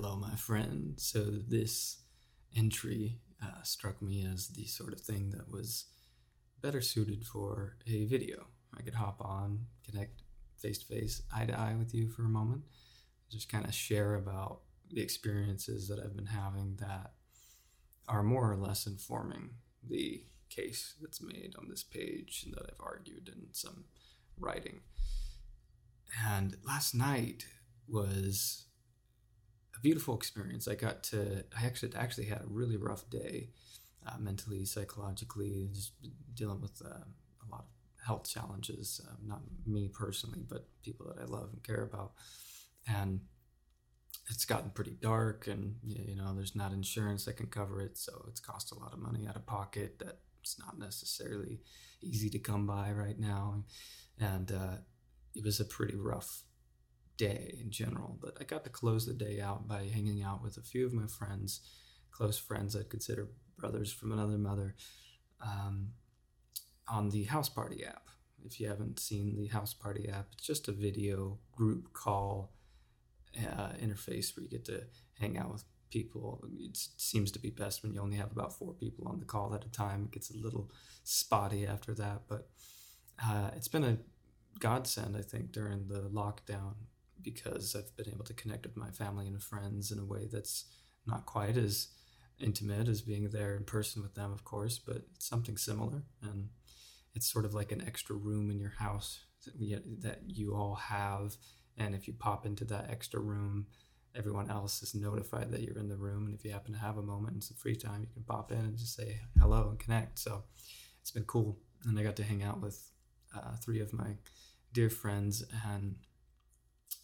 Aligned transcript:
Hello, 0.00 0.14
my 0.14 0.36
friend. 0.36 0.94
So, 0.96 1.24
this 1.24 2.02
entry 2.56 3.18
uh, 3.42 3.62
struck 3.64 4.00
me 4.00 4.24
as 4.32 4.46
the 4.46 4.64
sort 4.64 4.92
of 4.92 5.00
thing 5.00 5.30
that 5.30 5.50
was 5.50 5.86
better 6.62 6.80
suited 6.80 7.26
for 7.26 7.78
a 7.84 8.04
video. 8.04 8.46
I 8.78 8.82
could 8.82 8.94
hop 8.94 9.20
on, 9.20 9.66
connect 9.84 10.22
face 10.56 10.78
to 10.78 10.86
face, 10.86 11.22
eye 11.34 11.46
to 11.46 11.58
eye 11.58 11.74
with 11.76 11.96
you 11.96 12.10
for 12.10 12.22
a 12.22 12.28
moment, 12.28 12.62
just 13.28 13.50
kind 13.50 13.64
of 13.64 13.74
share 13.74 14.14
about 14.14 14.60
the 14.88 15.02
experiences 15.02 15.88
that 15.88 15.98
I've 15.98 16.14
been 16.14 16.26
having 16.26 16.76
that 16.76 17.14
are 18.08 18.22
more 18.22 18.52
or 18.52 18.56
less 18.56 18.86
informing 18.86 19.50
the 19.82 20.22
case 20.48 20.94
that's 21.00 21.20
made 21.20 21.56
on 21.58 21.68
this 21.68 21.82
page 21.82 22.44
and 22.46 22.54
that 22.54 22.70
I've 22.70 22.86
argued 22.86 23.32
in 23.34 23.48
some 23.50 23.86
writing. 24.38 24.78
And 26.24 26.56
last 26.64 26.94
night 26.94 27.46
was 27.88 28.67
a 29.78 29.82
beautiful 29.82 30.14
experience. 30.14 30.68
I 30.68 30.74
got 30.74 31.02
to, 31.04 31.44
I 31.58 31.66
actually 31.66 31.94
actually 31.94 32.26
had 32.26 32.42
a 32.42 32.46
really 32.48 32.76
rough 32.76 33.08
day, 33.10 33.50
uh, 34.06 34.18
mentally, 34.18 34.64
psychologically, 34.64 35.68
just 35.72 35.92
dealing 36.34 36.60
with 36.60 36.82
uh, 36.84 36.88
a 36.88 37.46
lot 37.50 37.60
of 37.60 38.06
health 38.06 38.28
challenges. 38.28 39.00
Uh, 39.06 39.14
not 39.26 39.40
me 39.66 39.88
personally, 39.88 40.44
but 40.48 40.68
people 40.82 41.06
that 41.06 41.22
I 41.22 41.26
love 41.26 41.50
and 41.52 41.62
care 41.62 41.82
about. 41.82 42.12
And 42.86 43.20
it's 44.30 44.44
gotten 44.44 44.70
pretty 44.70 44.96
dark, 45.00 45.46
and 45.46 45.76
you 45.82 46.14
know, 46.14 46.34
there's 46.34 46.54
not 46.54 46.72
insurance 46.72 47.24
that 47.24 47.36
can 47.36 47.46
cover 47.46 47.80
it, 47.80 47.96
so 47.96 48.24
it's 48.28 48.40
cost 48.40 48.72
a 48.72 48.78
lot 48.78 48.92
of 48.92 48.98
money 48.98 49.26
out 49.26 49.36
of 49.36 49.46
pocket. 49.46 49.98
That's 49.98 50.58
not 50.58 50.78
necessarily 50.78 51.60
easy 52.02 52.28
to 52.30 52.38
come 52.38 52.66
by 52.66 52.92
right 52.92 53.18
now, 53.18 53.64
and 54.20 54.52
uh, 54.52 54.76
it 55.34 55.44
was 55.44 55.60
a 55.60 55.64
pretty 55.64 55.96
rough 55.96 56.42
day 57.18 57.58
in 57.60 57.70
general, 57.70 58.16
but 58.22 58.38
I 58.40 58.44
got 58.44 58.64
to 58.64 58.70
close 58.70 59.04
the 59.04 59.12
day 59.12 59.40
out 59.40 59.68
by 59.68 59.88
hanging 59.92 60.22
out 60.22 60.42
with 60.42 60.56
a 60.56 60.62
few 60.62 60.86
of 60.86 60.94
my 60.94 61.06
friends, 61.06 61.60
close 62.10 62.38
friends 62.38 62.74
I'd 62.74 62.88
consider 62.88 63.28
brothers 63.58 63.92
from 63.92 64.12
another 64.12 64.38
mother, 64.38 64.74
um, 65.42 65.88
on 66.88 67.10
the 67.10 67.24
House 67.24 67.50
Party 67.50 67.84
app. 67.84 68.08
If 68.44 68.60
you 68.60 68.68
haven't 68.68 69.00
seen 69.00 69.36
the 69.36 69.48
House 69.48 69.74
Party 69.74 70.08
app, 70.08 70.28
it's 70.32 70.46
just 70.46 70.68
a 70.68 70.72
video 70.72 71.38
group 71.52 71.92
call 71.92 72.52
uh, 73.36 73.72
interface 73.82 74.34
where 74.34 74.44
you 74.44 74.48
get 74.48 74.64
to 74.66 74.84
hang 75.20 75.36
out 75.36 75.52
with 75.52 75.64
people. 75.90 76.42
It 76.58 76.78
seems 76.96 77.32
to 77.32 77.38
be 77.38 77.50
best 77.50 77.82
when 77.82 77.92
you 77.92 78.00
only 78.00 78.16
have 78.16 78.30
about 78.30 78.56
four 78.56 78.72
people 78.72 79.08
on 79.08 79.18
the 79.18 79.26
call 79.26 79.54
at 79.54 79.64
a 79.64 79.70
time. 79.70 80.04
It 80.04 80.12
gets 80.12 80.30
a 80.30 80.38
little 80.38 80.70
spotty 81.02 81.66
after 81.66 81.94
that, 81.94 82.22
but 82.28 82.48
uh, 83.22 83.50
it's 83.56 83.68
been 83.68 83.84
a 83.84 83.98
godsend, 84.60 85.16
I 85.16 85.22
think, 85.22 85.50
during 85.52 85.88
the 85.88 86.08
lockdown 86.08 86.74
because 87.22 87.74
I've 87.76 87.96
been 87.96 88.12
able 88.12 88.24
to 88.24 88.34
connect 88.34 88.66
with 88.66 88.76
my 88.76 88.90
family 88.90 89.26
and 89.26 89.42
friends 89.42 89.90
in 89.90 89.98
a 89.98 90.04
way 90.04 90.28
that's 90.30 90.64
not 91.06 91.26
quite 91.26 91.56
as 91.56 91.88
intimate 92.40 92.88
as 92.88 93.02
being 93.02 93.28
there 93.30 93.56
in 93.56 93.64
person 93.64 94.02
with 94.02 94.14
them, 94.14 94.32
of 94.32 94.44
course, 94.44 94.78
but 94.78 95.02
something 95.18 95.56
similar. 95.56 96.04
And 96.22 96.48
it's 97.14 97.30
sort 97.30 97.44
of 97.44 97.54
like 97.54 97.72
an 97.72 97.84
extra 97.86 98.14
room 98.14 98.50
in 98.50 98.60
your 98.60 98.74
house 98.78 99.20
that, 99.44 100.02
that 100.02 100.20
you 100.26 100.54
all 100.54 100.74
have. 100.74 101.36
And 101.76 101.94
if 101.94 102.06
you 102.06 102.14
pop 102.14 102.46
into 102.46 102.64
that 102.66 102.90
extra 102.90 103.20
room, 103.20 103.66
everyone 104.14 104.50
else 104.50 104.82
is 104.82 104.94
notified 104.94 105.50
that 105.50 105.62
you're 105.62 105.78
in 105.78 105.88
the 105.88 105.96
room. 105.96 106.26
And 106.26 106.34
if 106.34 106.44
you 106.44 106.52
happen 106.52 106.72
to 106.72 106.80
have 106.80 106.98
a 106.98 107.02
moment 107.02 107.34
and 107.34 107.44
some 107.44 107.56
free 107.56 107.76
time, 107.76 108.02
you 108.02 108.12
can 108.12 108.22
pop 108.22 108.52
in 108.52 108.58
and 108.58 108.76
just 108.76 108.96
say 108.96 109.20
hello 109.40 109.68
and 109.70 109.78
connect. 109.78 110.18
So 110.18 110.44
it's 111.00 111.10
been 111.10 111.24
cool. 111.24 111.58
And 111.84 111.98
I 111.98 112.02
got 112.02 112.16
to 112.16 112.24
hang 112.24 112.42
out 112.42 112.60
with 112.60 112.90
uh, 113.34 113.56
three 113.62 113.80
of 113.80 113.92
my 113.92 114.16
dear 114.72 114.90
friends 114.90 115.44
and 115.66 115.96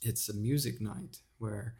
it's 0.04 0.28
a 0.28 0.34
music 0.34 0.80
night 0.80 1.18
where 1.38 1.76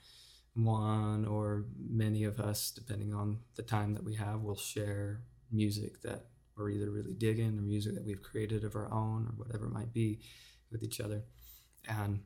one 0.55 1.25
or 1.27 1.67
many 1.79 2.25
of 2.25 2.41
us, 2.41 2.71
depending 2.71 3.13
on 3.13 3.39
the 3.57 3.63
time 3.63 3.93
that 3.95 4.05
we 4.05 4.15
have, 4.15 4.41
will 4.41 4.57
share 4.57 5.23
music 5.51 6.01
that 6.03 6.27
we're 6.57 6.71
either 6.71 6.91
really 6.91 7.15
digging 7.15 7.59
or 7.59 7.63
music 7.63 7.95
that 7.95 8.05
we've 8.05 8.23
created 8.23 8.65
of 8.65 8.77
our 8.77 8.93
own 8.93 9.27
or 9.27 9.35
whatever 9.37 9.67
it 9.67 9.73
might 9.73 9.93
be 9.93 10.21
with 10.71 10.83
each 10.83 11.01
other. 11.01 11.23
And 11.89 12.21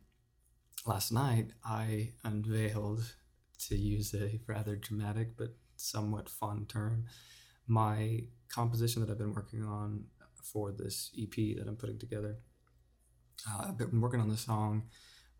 last 0.86 1.10
night 1.10 1.52
I 1.64 2.12
unveiled, 2.24 3.02
to 3.58 3.76
use 3.76 4.14
a 4.14 4.40
rather 4.46 4.76
dramatic 4.76 5.36
but 5.36 5.54
somewhat 5.76 6.28
fun 6.28 6.66
term, 6.66 7.06
my 7.66 8.20
composition 8.48 9.02
that 9.02 9.10
I've 9.10 9.18
been 9.18 9.34
working 9.34 9.64
on 9.64 10.04
for 10.42 10.72
this 10.72 11.10
EP 11.20 11.56
that 11.56 11.66
I'm 11.66 11.76
putting 11.76 11.98
together. 11.98 12.38
Uh, 13.48 13.66
I've 13.68 13.78
been 13.78 14.00
working 14.00 14.20
on 14.20 14.28
the 14.28 14.36
song 14.36 14.84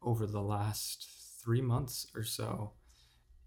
over 0.03 0.27
the 0.27 0.43
last 0.43 1.09
three 1.43 1.61
months 1.61 2.07
or 2.15 2.23
so 2.23 2.73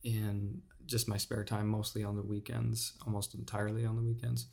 in 0.03 0.61
just 0.85 1.07
my 1.07 1.17
spare 1.17 1.43
time, 1.43 1.67
mostly 1.67 2.03
on 2.03 2.15
the 2.15 2.23
weekends, 2.23 2.93
almost 3.05 3.35
entirely 3.35 3.85
on 3.85 3.95
the 3.95 4.01
weekends. 4.01 4.47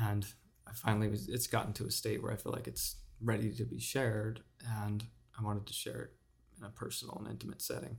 And 0.00 0.26
I 0.66 0.72
finally 0.72 1.08
was, 1.08 1.28
it's 1.28 1.46
gotten 1.46 1.72
to 1.74 1.86
a 1.86 1.90
state 1.90 2.22
where 2.22 2.32
I 2.32 2.36
feel 2.36 2.52
like 2.52 2.68
it's 2.68 2.96
ready 3.20 3.52
to 3.54 3.64
be 3.64 3.80
shared. 3.80 4.40
And 4.82 5.04
I 5.38 5.42
wanted 5.42 5.66
to 5.66 5.72
share 5.72 6.02
it 6.02 6.10
in 6.58 6.64
a 6.64 6.70
personal 6.70 7.16
and 7.18 7.28
intimate 7.28 7.62
setting. 7.62 7.96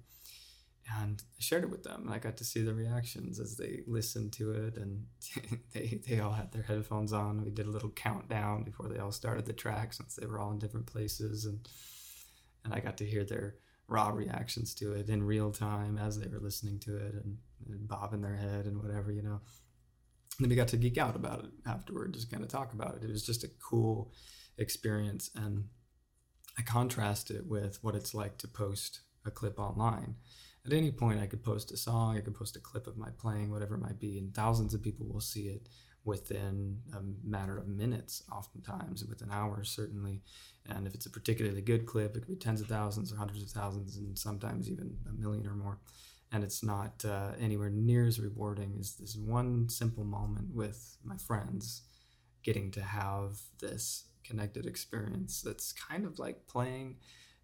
And 0.97 1.21
I 1.21 1.41
shared 1.41 1.63
it 1.63 1.69
with 1.69 1.83
them, 1.83 2.03
and 2.05 2.13
I 2.13 2.17
got 2.17 2.37
to 2.37 2.43
see 2.43 2.63
the 2.63 2.73
reactions 2.73 3.39
as 3.39 3.57
they 3.57 3.81
listened 3.85 4.33
to 4.33 4.51
it. 4.51 4.75
And 4.77 5.05
they, 5.73 6.01
they 6.07 6.19
all 6.19 6.31
had 6.31 6.51
their 6.51 6.63
headphones 6.63 7.13
on. 7.13 7.43
We 7.43 7.51
did 7.51 7.67
a 7.67 7.71
little 7.71 7.91
countdown 7.91 8.63
before 8.63 8.87
they 8.87 8.97
all 8.97 9.11
started 9.11 9.45
the 9.45 9.53
track 9.53 9.93
since 9.93 10.15
they 10.15 10.25
were 10.25 10.39
all 10.39 10.51
in 10.51 10.59
different 10.59 10.87
places. 10.87 11.45
And 11.45 11.67
and 12.63 12.73
I 12.73 12.79
got 12.79 12.97
to 12.97 13.05
hear 13.05 13.23
their 13.23 13.55
raw 13.87 14.09
reactions 14.09 14.73
to 14.75 14.93
it 14.93 15.09
in 15.09 15.23
real 15.23 15.51
time 15.51 15.97
as 15.97 16.19
they 16.19 16.27
were 16.27 16.39
listening 16.39 16.79
to 16.79 16.97
it 16.97 17.13
and, 17.13 17.37
and 17.67 17.87
bobbing 17.87 18.21
their 18.21 18.35
head 18.35 18.65
and 18.65 18.81
whatever, 18.81 19.11
you 19.11 19.23
know. 19.23 19.41
And 20.37 20.45
then 20.45 20.49
we 20.49 20.55
got 20.55 20.67
to 20.69 20.77
geek 20.77 20.97
out 20.97 21.15
about 21.15 21.45
it 21.45 21.51
afterward, 21.65 22.13
just 22.13 22.31
kind 22.31 22.43
of 22.43 22.49
talk 22.49 22.73
about 22.73 22.95
it. 22.95 23.03
It 23.03 23.09
was 23.09 23.25
just 23.25 23.43
a 23.43 23.49
cool 23.61 24.13
experience. 24.57 25.31
And 25.35 25.65
I 26.57 26.61
contrast 26.61 27.31
it 27.31 27.47
with 27.47 27.79
what 27.81 27.95
it's 27.95 28.13
like 28.13 28.37
to 28.39 28.47
post 28.47 29.01
a 29.25 29.31
clip 29.31 29.59
online. 29.59 30.15
At 30.65 30.73
any 30.73 30.91
point, 30.91 31.21
I 31.21 31.25
could 31.25 31.43
post 31.43 31.71
a 31.71 31.77
song, 31.77 32.17
I 32.17 32.21
could 32.21 32.35
post 32.35 32.55
a 32.55 32.59
clip 32.59 32.85
of 32.85 32.97
my 32.97 33.09
playing, 33.17 33.49
whatever 33.49 33.75
it 33.75 33.81
might 33.81 33.99
be, 33.99 34.17
and 34.17 34.33
thousands 34.33 34.73
of 34.73 34.83
people 34.83 35.07
will 35.07 35.21
see 35.21 35.47
it 35.47 35.67
within 36.05 36.79
a 36.93 36.99
matter 37.27 37.57
of 37.57 37.67
minutes, 37.67 38.23
oftentimes 38.31 39.05
within 39.05 39.29
hours, 39.31 39.69
certainly. 39.69 40.21
And 40.67 40.87
if 40.87 40.93
it's 40.93 41.05
a 41.05 41.09
particularly 41.09 41.61
good 41.61 41.85
clip, 41.85 42.15
it 42.15 42.21
could 42.21 42.27
be 42.27 42.35
tens 42.35 42.61
of 42.61 42.67
thousands 42.67 43.11
or 43.11 43.17
hundreds 43.17 43.43
of 43.43 43.49
thousands, 43.49 43.97
and 43.97 44.17
sometimes 44.17 44.69
even 44.69 44.95
a 45.09 45.13
million 45.13 45.47
or 45.47 45.55
more. 45.55 45.79
And 46.31 46.43
it's 46.43 46.63
not 46.63 47.03
uh, 47.05 47.31
anywhere 47.39 47.69
near 47.69 48.05
as 48.05 48.19
rewarding 48.19 48.75
as 48.79 48.95
this 48.95 49.15
one 49.15 49.67
simple 49.67 50.03
moment 50.03 50.53
with 50.53 50.97
my 51.03 51.17
friends 51.17 51.81
getting 52.43 52.71
to 52.71 52.81
have 52.81 53.39
this 53.59 54.05
connected 54.23 54.65
experience 54.65 55.41
that's 55.41 55.73
kind 55.73 56.05
of 56.05 56.19
like 56.19 56.47
playing 56.47 56.97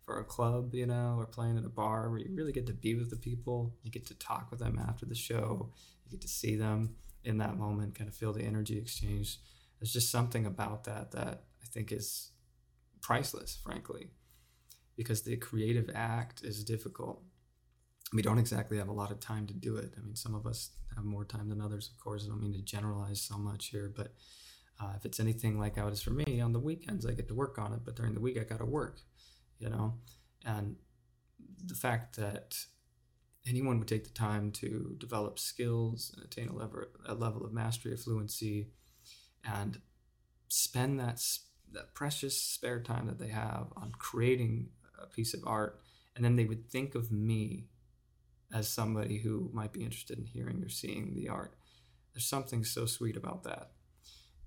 for 0.05 0.19
a 0.19 0.23
club, 0.23 0.75
you 0.75 0.85
know, 0.85 1.15
or 1.17 1.25
playing 1.25 1.57
at 1.57 1.65
a 1.65 1.69
bar 1.69 2.09
where 2.09 2.19
you 2.19 2.29
really 2.33 2.51
get 2.51 2.67
to 2.67 2.73
be 2.73 2.93
with 2.93 3.09
the 3.09 3.15
people. 3.15 3.73
You 3.83 3.91
get 3.91 4.05
to 4.07 4.13
talk 4.15 4.51
with 4.51 4.59
them 4.59 4.79
after 4.87 5.05
the 5.05 5.15
show. 5.15 5.71
You 6.05 6.11
get 6.11 6.21
to 6.21 6.27
see 6.27 6.55
them 6.55 6.95
in 7.25 7.37
that 7.39 7.57
moment, 7.57 7.95
kind 7.95 8.07
of 8.07 8.15
feel 8.15 8.33
the 8.33 8.43
energy 8.43 8.77
exchange. 8.77 9.39
There's 9.79 9.93
just 9.93 10.11
something 10.11 10.45
about 10.45 10.83
that 10.85 11.11
that 11.11 11.43
I 11.61 11.65
think 11.65 11.91
is 11.91 12.31
priceless, 13.01 13.59
frankly, 13.63 14.07
because 14.95 15.23
the 15.23 15.37
creative 15.37 15.89
act 15.93 16.43
is 16.43 16.63
difficult. 16.63 17.21
We 18.13 18.21
don't 18.21 18.39
exactly 18.39 18.77
have 18.77 18.87
a 18.87 18.93
lot 18.93 19.11
of 19.11 19.19
time 19.19 19.47
to 19.47 19.53
do 19.53 19.75
it. 19.75 19.93
I 19.97 20.01
mean, 20.01 20.15
some 20.15 20.35
of 20.35 20.45
us 20.45 20.69
have 20.95 21.03
more 21.03 21.25
time 21.25 21.49
than 21.49 21.61
others, 21.61 21.89
of 21.89 22.01
course. 22.01 22.23
I 22.25 22.29
don't 22.29 22.41
mean 22.41 22.53
to 22.53 22.61
generalize 22.61 23.21
so 23.21 23.37
much 23.37 23.67
here, 23.67 23.91
but 23.95 24.13
uh, 24.79 24.93
if 24.95 25.05
it's 25.05 25.19
anything 25.19 25.59
like 25.59 25.77
how 25.77 25.87
it 25.87 25.93
is 25.93 26.01
for 26.01 26.11
me, 26.11 26.39
on 26.41 26.53
the 26.53 26.59
weekends 26.59 27.05
I 27.05 27.13
get 27.13 27.27
to 27.29 27.33
work 27.33 27.57
on 27.57 27.73
it, 27.73 27.81
but 27.83 27.95
during 27.95 28.13
the 28.13 28.19
week 28.21 28.37
I 28.39 28.43
got 28.43 28.59
to 28.59 28.65
work, 28.65 28.99
you 29.59 29.69
know? 29.69 29.95
And 30.45 30.75
the 31.65 31.75
fact 31.75 32.15
that 32.17 32.57
anyone 33.47 33.79
would 33.79 33.87
take 33.87 34.03
the 34.03 34.09
time 34.09 34.51
to 34.51 34.95
develop 34.97 35.39
skills 35.39 36.11
and 36.15 36.25
attain 36.25 36.49
a 36.49 36.55
level, 36.55 36.83
a 37.05 37.13
level 37.13 37.45
of 37.45 37.53
mastery 37.53 37.93
of 37.93 38.01
fluency 38.01 38.69
and 39.43 39.79
spend 40.47 40.99
that, 40.99 41.21
that 41.71 41.93
precious 41.93 42.39
spare 42.39 42.81
time 42.81 43.07
that 43.07 43.19
they 43.19 43.27
have 43.27 43.67
on 43.75 43.91
creating 43.97 44.69
a 45.01 45.07
piece 45.07 45.33
of 45.33 45.41
art. 45.45 45.79
And 46.15 46.23
then 46.23 46.35
they 46.35 46.45
would 46.45 46.69
think 46.69 46.95
of 46.95 47.11
me 47.11 47.65
as 48.53 48.67
somebody 48.67 49.17
who 49.17 49.49
might 49.53 49.73
be 49.73 49.83
interested 49.83 50.17
in 50.17 50.25
hearing 50.25 50.63
or 50.63 50.69
seeing 50.69 51.13
the 51.13 51.29
art. 51.29 51.55
There's 52.13 52.25
something 52.25 52.63
so 52.63 52.85
sweet 52.85 53.17
about 53.17 53.43
that. 53.43 53.71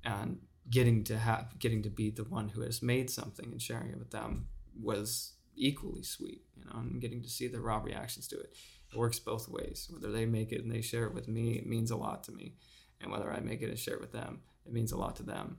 And 0.04 0.38
getting 0.70 1.04
to 1.04 1.18
have 1.18 1.58
getting 1.58 1.82
to 1.82 1.90
be 1.90 2.10
the 2.10 2.24
one 2.24 2.50
who 2.50 2.60
has 2.62 2.82
made 2.82 3.10
something 3.10 3.50
and 3.52 3.62
sharing 3.62 3.90
it 3.90 3.98
with 3.98 4.10
them 4.10 4.46
was 4.80 5.32
equally 5.56 6.02
sweet 6.02 6.42
you 6.56 6.64
know 6.64 6.78
and 6.78 7.00
getting 7.00 7.22
to 7.22 7.28
see 7.28 7.48
the 7.48 7.60
raw 7.60 7.78
reactions 7.78 8.28
to 8.28 8.38
it 8.38 8.54
works 8.96 9.18
both 9.18 9.48
ways. 9.48 9.88
Whether 9.90 10.10
they 10.10 10.26
make 10.26 10.52
it 10.52 10.62
and 10.62 10.70
they 10.70 10.80
share 10.80 11.04
it 11.04 11.14
with 11.14 11.28
me, 11.28 11.52
it 11.52 11.66
means 11.66 11.90
a 11.90 11.96
lot 11.96 12.24
to 12.24 12.32
me. 12.32 12.54
And 13.00 13.10
whether 13.10 13.32
I 13.32 13.40
make 13.40 13.62
it 13.62 13.68
and 13.68 13.78
share 13.78 13.94
it 13.94 14.00
with 14.00 14.12
them, 14.12 14.40
it 14.66 14.72
means 14.72 14.92
a 14.92 14.96
lot 14.96 15.16
to 15.16 15.22
them. 15.22 15.58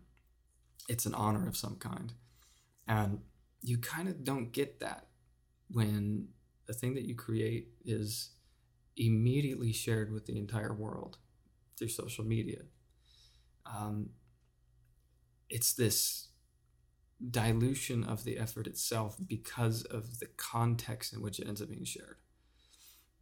It's 0.88 1.06
an 1.06 1.14
honor 1.14 1.48
of 1.48 1.58
some 1.58 1.76
kind. 1.76 2.14
And 2.88 3.20
you 3.62 3.78
kind 3.78 4.08
of 4.08 4.24
don't 4.24 4.52
get 4.52 4.80
that 4.80 5.08
when 5.70 6.30
the 6.66 6.74
thing 6.74 6.96
that 6.96 7.06
you 7.06 7.16
create 7.16 7.70
is 7.86 8.32
immediately 8.98 9.72
shared 9.72 10.12
with 10.12 10.26
the 10.26 10.38
entire 10.38 10.74
world 10.74 11.18
through 11.78 11.88
social 11.88 12.26
media. 12.26 12.62
Um, 13.66 14.10
it's 15.50 15.74
this 15.74 16.30
dilution 17.32 18.04
of 18.04 18.24
the 18.24 18.38
effort 18.38 18.68
itself 18.68 19.18
because 19.26 19.84
of 19.84 20.20
the 20.20 20.28
context 20.38 21.14
in 21.14 21.22
which 21.22 21.40
it 21.40 21.48
ends 21.48 21.62
up 21.62 21.70
being 21.70 21.86
shared. 21.86 22.18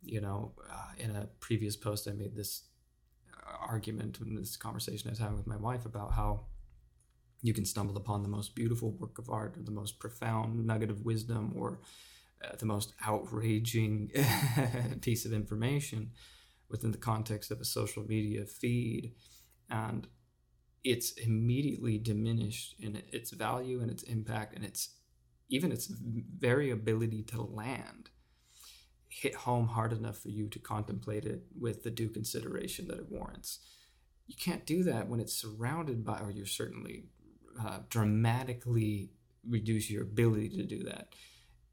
You 0.04 0.22
know, 0.22 0.54
uh, 0.72 0.92
in 0.98 1.12
a 1.12 1.28
previous 1.40 1.76
post, 1.76 2.08
I 2.08 2.14
made 2.14 2.36
this 2.36 2.64
argument 3.68 4.20
in 4.22 4.36
this 4.36 4.58
conversation 4.58 5.10
I 5.10 5.12
was 5.12 5.20
having 5.20 5.38
with 5.38 5.48
my 5.48 5.58
wife 5.58 5.86
about 5.86 6.14
how 6.14 6.46
you 7.42 7.54
can 7.54 7.66
stumble 7.66 7.98
upon 7.98 8.24
the 8.24 8.30
most 8.30 8.56
beautiful 8.56 8.92
work 8.92 9.20
of 9.20 9.30
art 9.30 9.58
or 9.58 9.64
the 9.64 9.72
most 9.72 10.00
profound 10.00 10.66
nugget 10.66 10.90
of 10.90 11.06
wisdom 11.06 11.54
or 11.56 11.80
uh, 12.44 12.56
the 12.58 12.66
most 12.66 12.94
outraging 13.06 14.12
piece 15.02 15.26
of 15.26 15.34
information 15.34 16.12
within 16.70 16.92
the 16.92 16.98
context 16.98 17.52
of 17.52 17.62
a 17.62 17.66
social 17.66 18.04
media 18.04 18.46
feed. 18.46 19.14
And 19.70 20.08
it's 20.84 21.12
immediately 21.14 21.98
diminished 21.98 22.76
in 22.80 23.02
its 23.12 23.32
value 23.32 23.82
and 23.82 23.92
its 23.92 24.04
impact 24.04 24.56
and 24.56 24.64
its 24.64 24.90
even 25.50 25.72
its 25.72 25.88
very 25.88 26.72
ability 26.72 27.24
to 27.24 27.42
land 27.42 28.10
hit 29.20 29.34
home 29.34 29.68
hard 29.68 29.94
enough 29.94 30.20
for 30.20 30.30
you 30.30 30.48
to 30.48 30.60
contemplate 30.60 31.26
it 31.26 31.42
with 31.60 31.84
the 31.84 31.90
due 31.90 32.10
consideration 32.10 32.88
that 32.88 33.00
it 33.00 33.10
warrants. 33.10 33.60
You 34.28 34.36
can't 34.36 34.66
do 34.66 34.84
that 34.84 35.08
when 35.08 35.20
it's 35.20 35.34
surrounded 35.34 36.06
by, 36.06 36.20
or 36.20 36.30
you're 36.30 36.46
certainly 36.46 37.06
uh, 37.60 37.80
dramatically 37.90 39.10
reduce 39.48 39.90
your 39.90 40.04
ability 40.04 40.50
to 40.50 40.64
do 40.64 40.84
that 40.84 41.08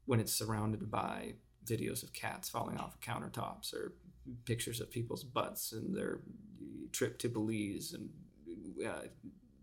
when 0.05 0.19
it's 0.19 0.33
surrounded 0.33 0.89
by 0.89 1.33
videos 1.65 2.01
of 2.01 2.13
cats 2.13 2.49
falling 2.49 2.77
off 2.77 2.95
of 2.95 3.01
countertops 3.01 3.73
or 3.73 3.93
pictures 4.45 4.81
of 4.81 4.89
people's 4.89 5.23
butts 5.23 5.71
and 5.71 5.95
their 5.95 6.21
trip 6.91 7.19
to 7.19 7.29
Belize 7.29 7.93
and 7.93 8.09
uh, 8.87 9.07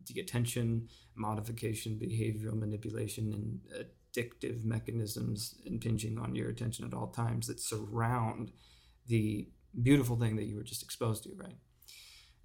the 0.06 0.20
attention 0.20 0.88
modification, 1.16 1.98
behavioral 2.00 2.58
manipulation, 2.58 3.32
and 3.32 3.86
addictive 4.12 4.64
mechanisms 4.64 5.54
impinging 5.64 6.18
on 6.18 6.34
your 6.34 6.48
attention 6.48 6.84
at 6.84 6.94
all 6.94 7.08
times 7.08 7.46
that 7.46 7.60
surround 7.60 8.52
the 9.06 9.48
beautiful 9.82 10.16
thing 10.16 10.36
that 10.36 10.44
you 10.44 10.56
were 10.56 10.62
just 10.62 10.82
exposed 10.82 11.24
to, 11.24 11.30
right? 11.36 11.56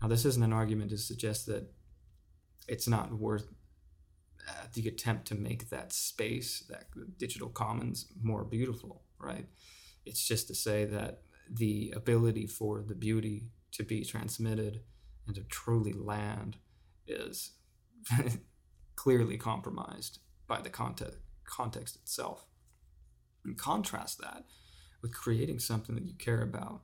Now, 0.01 0.07
this 0.07 0.25
isn't 0.25 0.43
an 0.43 0.53
argument 0.53 0.91
to 0.91 0.97
suggest 0.97 1.45
that 1.47 1.71
it's 2.67 2.87
not 2.87 3.13
worth 3.13 3.47
uh, 4.47 4.67
the 4.73 4.87
attempt 4.87 5.27
to 5.27 5.35
make 5.35 5.69
that 5.69 5.91
space, 5.91 6.63
that 6.69 6.85
digital 7.17 7.49
commons, 7.49 8.07
more 8.21 8.43
beautiful, 8.43 9.03
right? 9.19 9.47
It's 10.05 10.25
just 10.25 10.47
to 10.47 10.55
say 10.55 10.85
that 10.85 11.21
the 11.49 11.93
ability 11.95 12.47
for 12.47 12.81
the 12.81 12.95
beauty 12.95 13.51
to 13.73 13.83
be 13.83 14.03
transmitted 14.03 14.81
and 15.25 15.35
to 15.35 15.43
truly 15.43 15.93
land 15.93 16.57
is 17.07 17.53
clearly 18.95 19.37
compromised 19.37 20.19
by 20.47 20.61
the 20.61 20.69
context, 20.69 21.17
context 21.47 21.95
itself. 21.95 22.45
And 23.43 23.57
contrast 23.57 24.19
that 24.19 24.45
with 25.01 25.15
creating 25.15 25.59
something 25.59 25.95
that 25.95 26.05
you 26.05 26.13
care 26.13 26.41
about, 26.41 26.81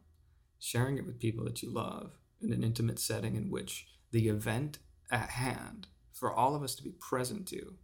sharing 0.59 0.97
it 0.97 1.05
with 1.05 1.19
people 1.19 1.43
that 1.45 1.61
you 1.61 1.69
love 1.69 2.13
in 2.41 2.51
an 2.53 2.63
intimate 2.63 2.99
setting 2.99 3.35
in 3.35 3.49
which 3.49 3.87
the 4.11 4.29
event 4.29 4.79
at 5.11 5.31
hand 5.31 5.87
for 6.11 6.33
all 6.33 6.55
of 6.55 6.63
us 6.63 6.75
to 6.75 6.83
be 6.83 6.91
present 6.91 7.47
to 7.47 7.75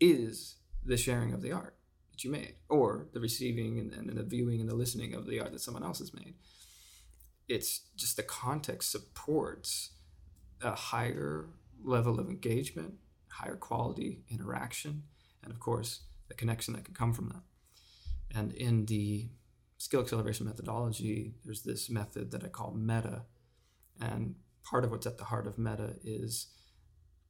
is 0.00 0.56
the 0.84 0.96
sharing 0.96 1.32
of 1.32 1.42
the 1.42 1.52
art 1.52 1.76
that 2.12 2.24
you 2.24 2.30
made 2.30 2.54
or 2.68 3.08
the 3.12 3.20
receiving 3.20 3.78
and, 3.78 3.92
and 3.92 4.16
the 4.16 4.22
viewing 4.22 4.60
and 4.60 4.68
the 4.68 4.74
listening 4.74 5.14
of 5.14 5.26
the 5.26 5.40
art 5.40 5.52
that 5.52 5.60
someone 5.60 5.82
else 5.82 5.98
has 5.98 6.14
made 6.14 6.34
it's 7.48 7.82
just 7.96 8.16
the 8.16 8.22
context 8.22 8.90
supports 8.90 9.90
a 10.62 10.74
higher 10.74 11.46
level 11.82 12.18
of 12.18 12.28
engagement 12.28 12.94
higher 13.30 13.56
quality 13.56 14.20
interaction 14.30 15.02
and 15.42 15.52
of 15.52 15.58
course 15.58 16.00
the 16.28 16.34
connection 16.34 16.74
that 16.74 16.84
could 16.84 16.98
come 16.98 17.12
from 17.12 17.28
that. 17.28 18.38
And 18.38 18.52
in 18.52 18.86
the 18.86 19.28
skill 19.78 20.00
acceleration 20.00 20.46
methodology 20.46 21.34
there's 21.44 21.62
this 21.62 21.90
method 21.90 22.30
that 22.30 22.44
i 22.44 22.48
call 22.48 22.72
meta. 22.72 23.22
And 24.00 24.36
part 24.64 24.84
of 24.84 24.90
what's 24.90 25.06
at 25.06 25.18
the 25.18 25.24
heart 25.24 25.46
of 25.46 25.58
meta 25.58 25.96
is 26.02 26.48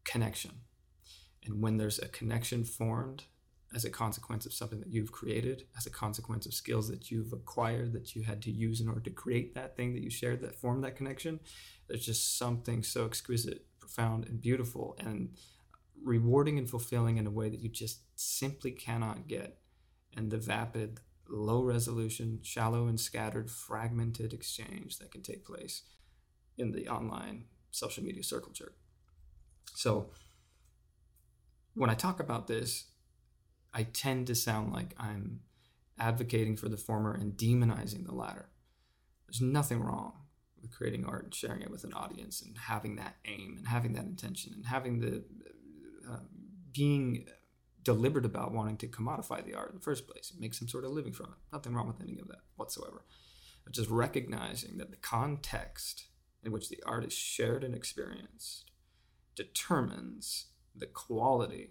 connection. 0.04 0.52
And 1.44 1.62
when 1.62 1.76
there's 1.76 1.98
a 1.98 2.08
connection 2.08 2.64
formed 2.64 3.24
as 3.74 3.84
a 3.84 3.90
consequence 3.90 4.46
of 4.46 4.54
something 4.54 4.78
that 4.78 4.92
you've 4.92 5.10
created, 5.10 5.64
as 5.76 5.86
a 5.86 5.90
consequence 5.90 6.46
of 6.46 6.54
skills 6.54 6.88
that 6.88 7.10
you've 7.10 7.32
acquired 7.32 7.92
that 7.92 8.14
you 8.14 8.22
had 8.22 8.40
to 8.42 8.50
use 8.50 8.80
in 8.80 8.88
order 8.88 9.00
to 9.00 9.10
create 9.10 9.54
that 9.54 9.76
thing 9.76 9.92
that 9.94 10.02
you 10.02 10.10
shared 10.10 10.40
that 10.40 10.54
formed 10.54 10.84
that 10.84 10.96
connection, 10.96 11.40
there's 11.88 12.06
just 12.06 12.38
something 12.38 12.82
so 12.82 13.04
exquisite, 13.04 13.66
profound, 13.80 14.26
and 14.26 14.40
beautiful 14.40 14.96
and 15.00 15.30
rewarding 16.02 16.58
and 16.58 16.70
fulfilling 16.70 17.16
in 17.16 17.26
a 17.26 17.30
way 17.30 17.48
that 17.48 17.60
you 17.60 17.68
just 17.68 18.00
simply 18.16 18.70
cannot 18.70 19.28
get. 19.28 19.58
And 20.16 20.30
the 20.30 20.38
vapid, 20.38 21.00
low 21.28 21.62
resolution, 21.62 22.40
shallow 22.42 22.86
and 22.86 23.00
scattered, 23.00 23.50
fragmented 23.50 24.32
exchange 24.32 24.98
that 24.98 25.10
can 25.10 25.22
take 25.22 25.44
place 25.44 25.82
in 26.56 26.72
the 26.72 26.88
online 26.88 27.46
social 27.70 28.04
media 28.04 28.22
circle 28.22 28.52
jerk. 28.52 28.76
So, 29.74 30.10
when 31.74 31.90
I 31.90 31.94
talk 31.94 32.20
about 32.20 32.46
this, 32.46 32.84
I 33.72 33.82
tend 33.82 34.28
to 34.28 34.36
sound 34.36 34.72
like 34.72 34.94
I'm 34.98 35.40
advocating 35.98 36.56
for 36.56 36.68
the 36.68 36.76
former 36.76 37.12
and 37.12 37.36
demonizing 37.36 38.06
the 38.06 38.14
latter. 38.14 38.48
There's 39.26 39.40
nothing 39.40 39.80
wrong 39.80 40.12
with 40.60 40.70
creating 40.70 41.04
art 41.04 41.24
and 41.24 41.34
sharing 41.34 41.62
it 41.62 41.70
with 41.70 41.82
an 41.82 41.92
audience 41.92 42.40
and 42.40 42.56
having 42.56 42.96
that 42.96 43.16
aim 43.24 43.56
and 43.58 43.66
having 43.66 43.94
that 43.94 44.04
intention 44.04 44.52
and 44.54 44.66
having 44.66 45.00
the 45.00 45.24
uh, 46.08 46.20
being 46.72 47.26
deliberate 47.84 48.24
about 48.24 48.52
wanting 48.52 48.76
to 48.78 48.88
commodify 48.88 49.44
the 49.44 49.54
art 49.54 49.70
in 49.70 49.76
the 49.76 49.82
first 49.82 50.08
place 50.08 50.32
make 50.38 50.54
some 50.54 50.68
sort 50.68 50.84
of 50.84 50.90
living 50.90 51.12
from 51.12 51.26
it. 51.26 51.52
Nothing 51.52 51.74
wrong 51.74 51.86
with 51.86 52.00
any 52.02 52.18
of 52.18 52.28
that 52.28 52.40
whatsoever. 52.56 53.04
But 53.64 53.74
just 53.74 53.90
recognizing 53.90 54.78
that 54.78 54.90
the 54.90 54.96
context 54.96 56.06
in 56.42 56.52
which 56.52 56.68
the 56.68 56.82
art 56.84 57.04
is 57.04 57.12
shared 57.12 57.64
and 57.64 57.74
experienced 57.74 58.70
determines 59.36 60.46
the 60.74 60.86
quality 60.86 61.70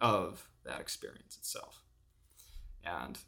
of 0.00 0.48
that 0.64 0.80
experience 0.80 1.36
itself. 1.36 1.84
And 2.84 3.18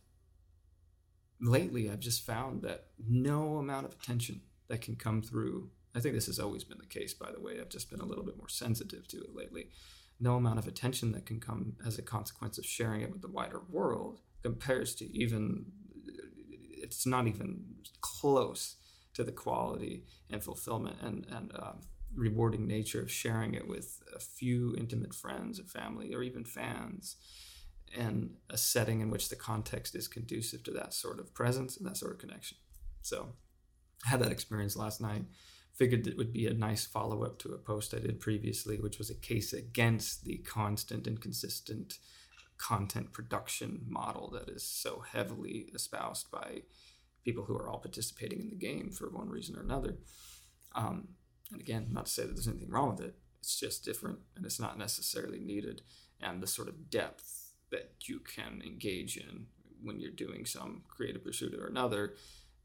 lately, 1.41 1.91
I've 1.91 2.01
just 2.01 2.25
found 2.25 2.63
that 2.63 2.87
no 2.99 3.57
amount 3.59 3.87
of 3.87 3.93
attention 3.93 4.43
that 4.69 4.81
can 4.81 4.97
come 4.97 5.23
through, 5.23 5.71
I 5.95 6.01
think 6.01 6.15
this 6.15 6.27
has 6.27 6.39
always 6.39 6.65
been 6.65 6.79
the 6.79 6.87
case, 6.87 7.15
by 7.15 7.31
the 7.33 7.41
way, 7.41 7.61
I've 7.61 7.69
just 7.69 7.91
been 7.91 8.01
a 8.01 8.07
little 8.07 8.25
bit 8.25 8.39
more 8.39 8.49
sensitive 8.49 9.07
to 9.09 9.19
it 9.19 9.35
lately. 9.35 9.69
No 10.21 10.37
amount 10.37 10.59
of 10.59 10.67
attention 10.67 11.13
that 11.13 11.27
can 11.27 11.41
come 11.41 11.75
as 11.85 11.99
a 11.99 12.03
consequence 12.03 12.59
of 12.59 12.65
sharing 12.65 13.01
it 13.01 13.11
with 13.11 13.23
the 13.23 13.29
wider 13.29 13.63
world 13.69 14.21
compares 14.43 14.95
to 14.97 15.17
even, 15.17 15.67
it's 16.71 17.07
not 17.07 17.27
even 17.27 17.65
close 18.01 18.77
to 19.15 19.25
the 19.25 19.33
quality 19.33 20.05
and 20.31 20.43
fulfillment 20.43 20.97
and, 21.03 21.27
and 21.31 21.53
um, 21.57 21.81
rewarding 22.15 22.67
nature 22.67 23.01
of 23.01 23.11
sharing 23.11 23.55
it 23.55 23.67
with 23.69 24.03
a 24.15 24.19
few 24.19 24.75
intimate 24.77 25.15
friends 25.15 25.59
or 25.59 25.65
family 25.65 26.15
or 26.15 26.23
even 26.23 26.45
fans 26.45 27.17
in 27.95 28.31
a 28.49 28.57
setting 28.57 29.01
in 29.01 29.11
which 29.11 29.29
the 29.29 29.37
context 29.37 29.95
is 29.95 30.09
conducive 30.09 30.63
to 30.65 30.71
that 30.71 30.95
sort 30.95 31.19
of 31.19 31.35
presence 31.35 31.77
and 31.77 31.87
that 31.87 31.97
sort 31.97 32.13
of 32.13 32.19
connection. 32.19 32.57
So 33.03 33.35
I 34.07 34.11
had 34.11 34.21
that 34.21 34.33
experience 34.33 34.77
last 34.77 35.01
night. 35.01 35.25
Figured 35.75 36.07
it 36.07 36.17
would 36.17 36.33
be 36.33 36.47
a 36.47 36.55
nice 36.55 36.85
follow 36.85 37.25
up 37.25 37.39
to 37.41 37.53
a 37.53 37.59
post 37.59 37.95
I 37.95 37.99
did 37.99 38.21
previously, 38.21 38.79
which 38.79 38.99
was 38.99 39.11
a 39.11 39.15
case 39.15 39.53
against 39.53 40.25
the 40.25 40.39
constant 40.39 41.07
and 41.07 41.21
consistent 41.21 41.99
content 42.59 43.13
production 43.13 43.81
model 43.89 44.31
that 44.31 44.49
is 44.49 44.63
so 44.63 45.03
heavily 45.13 45.71
espoused 45.75 46.31
by 46.31 46.63
people 47.25 47.45
who 47.45 47.57
are 47.57 47.69
all 47.69 47.79
participating 47.79 48.41
in 48.41 48.51
the 48.51 48.57
game 48.57 48.91
for 48.91 49.09
one 49.09 49.29
reason 49.29 49.57
or 49.57 49.63
another. 49.63 49.97
Um, 50.75 51.09
and 51.51 51.61
again, 51.61 51.89
not 51.91 52.07
to 52.07 52.13
say 52.13 52.23
that 52.23 52.35
there's 52.35 52.49
anything 52.49 52.71
wrong 52.71 52.91
with 52.91 53.01
it, 53.01 53.15
it's 53.41 53.59
just 53.59 53.85
different 53.85 54.21
and 54.37 54.45
it's 54.45 54.61
not 54.61 54.79
necessarily 54.79 55.41
needed. 55.41 55.83
And 56.21 56.43
the 56.43 56.47
sort 56.47 56.69
of 56.69 56.91
depth 56.91 57.53
that 57.71 57.93
you 58.05 58.21
can 58.21 58.63
engage 58.65 59.17
in 59.17 59.47
when 59.83 59.99
you're 59.99 60.11
doing 60.11 60.47
some 60.47 60.83
creative 60.89 61.25
pursuit 61.25 61.55
or 61.55 61.67
another 61.67 62.15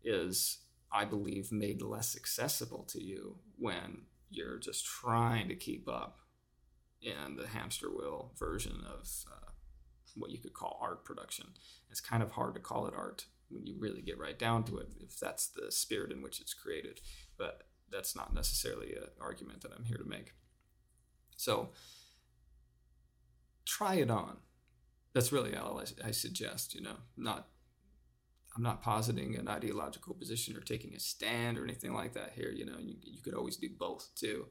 is, 0.03 0.59
I 0.91 1.05
believe, 1.05 1.51
made 1.51 1.81
less 1.81 2.15
accessible 2.15 2.83
to 2.89 3.03
you 3.03 3.37
when 3.57 4.03
you're 4.29 4.57
just 4.59 4.85
trying 4.85 5.47
to 5.49 5.55
keep 5.55 5.87
up 5.87 6.19
in 7.01 7.35
the 7.35 7.47
hamster 7.47 7.89
wheel 7.89 8.31
version 8.37 8.83
of 8.85 9.07
uh, 9.31 9.51
what 10.15 10.31
you 10.31 10.39
could 10.39 10.53
call 10.53 10.79
art 10.81 11.05
production. 11.05 11.47
It's 11.89 12.01
kind 12.01 12.23
of 12.23 12.31
hard 12.31 12.55
to 12.55 12.59
call 12.59 12.87
it 12.87 12.93
art 12.95 13.25
when 13.49 13.65
you 13.65 13.75
really 13.79 14.01
get 14.01 14.19
right 14.19 14.37
down 14.37 14.63
to 14.65 14.77
it, 14.77 14.89
if 14.99 15.19
that's 15.19 15.47
the 15.47 15.71
spirit 15.71 16.11
in 16.11 16.21
which 16.21 16.41
it's 16.41 16.53
created. 16.53 16.99
But 17.37 17.63
that's 17.91 18.15
not 18.15 18.33
necessarily 18.33 18.93
an 18.93 19.03
argument 19.21 19.61
that 19.61 19.71
I'm 19.77 19.85
here 19.85 19.97
to 19.97 20.09
make. 20.09 20.33
So 21.37 21.69
try 23.65 23.95
it 23.95 24.09
on. 24.09 24.37
That's 25.13 25.31
really 25.31 25.55
all 25.55 25.79
I, 25.79 26.07
I 26.07 26.11
suggest. 26.11 26.73
You 26.75 26.81
know, 26.81 26.97
not 27.15 27.47
I'm 28.57 28.63
not 28.63 28.81
positing 28.81 29.37
an 29.37 29.47
ideological 29.47 30.15
position 30.15 30.57
or 30.57 30.61
taking 30.61 30.95
a 30.95 30.99
stand 30.99 31.59
or 31.59 31.63
anything 31.63 31.93
like 31.93 32.13
that 32.13 32.31
here. 32.33 32.51
You 32.51 32.65
know, 32.65 32.79
you, 32.79 32.95
you 33.03 33.21
could 33.21 33.35
always 33.35 33.55
do 33.55 33.69
both 33.69 34.09
too. 34.15 34.47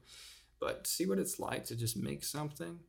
But 0.61 0.87
see 0.87 1.05
what 1.05 1.19
it's 1.19 1.39
like 1.39 1.65
to 1.65 1.75
just 1.75 1.97
make 1.97 2.23
something 2.23 2.79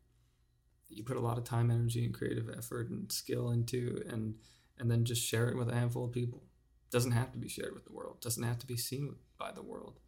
that 0.88 0.96
you 0.96 1.02
put 1.02 1.16
a 1.16 1.20
lot 1.20 1.36
of 1.36 1.44
time, 1.44 1.70
energy, 1.72 2.04
and 2.04 2.14
creative 2.14 2.48
effort 2.56 2.88
and 2.88 3.10
skill 3.10 3.50
into, 3.50 4.02
and 4.08 4.36
and 4.78 4.88
then 4.88 5.04
just 5.04 5.26
share 5.26 5.48
it 5.48 5.56
with 5.56 5.68
a 5.68 5.74
handful 5.74 6.04
of 6.04 6.12
people. 6.12 6.44
Doesn't 6.90 7.12
have 7.12 7.32
to 7.32 7.38
be 7.38 7.48
shared 7.48 7.74
with 7.74 7.84
the 7.84 7.92
world. 7.92 8.20
Doesn't 8.20 8.44
have 8.44 8.58
to 8.60 8.66
be 8.66 8.76
seen 8.76 9.16
by 9.38 9.50
the 9.50 9.62
world. 9.62 9.98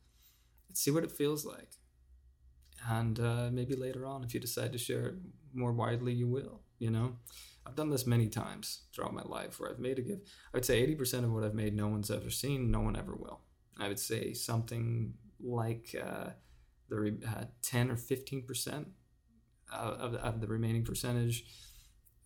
Let's 0.68 0.80
see 0.80 0.92
what 0.92 1.04
it 1.04 1.10
feels 1.10 1.44
like, 1.44 1.72
and 2.88 3.18
uh, 3.20 3.50
maybe 3.52 3.74
later 3.74 4.06
on, 4.06 4.24
if 4.24 4.34
you 4.34 4.40
decide 4.40 4.72
to 4.72 4.78
share 4.78 5.06
it 5.06 5.14
more 5.52 5.72
widely, 5.72 6.12
you 6.12 6.28
will. 6.28 6.60
You 6.78 6.90
know, 6.90 7.16
I've 7.66 7.76
done 7.76 7.90
this 7.90 8.06
many 8.06 8.28
times 8.28 8.82
throughout 8.94 9.12
my 9.12 9.22
life 9.22 9.60
where 9.60 9.70
I've 9.70 9.78
made 9.78 9.98
a 9.98 10.02
gift. 10.02 10.26
I 10.52 10.56
would 10.56 10.64
say 10.64 10.86
80% 10.86 11.24
of 11.24 11.32
what 11.32 11.44
I've 11.44 11.54
made, 11.54 11.74
no 11.76 11.88
one's 11.88 12.10
ever 12.10 12.30
seen, 12.30 12.70
no 12.70 12.80
one 12.80 12.96
ever 12.96 13.14
will. 13.14 13.40
I 13.78 13.88
would 13.88 13.98
say 13.98 14.32
something 14.32 15.14
like 15.42 15.94
uh, 16.02 16.30
the 16.88 17.18
uh, 17.26 17.44
10 17.62 17.90
or 17.90 17.96
15% 17.96 18.86
of, 19.72 20.14
of 20.14 20.40
the 20.40 20.46
remaining 20.46 20.84
percentage, 20.84 21.44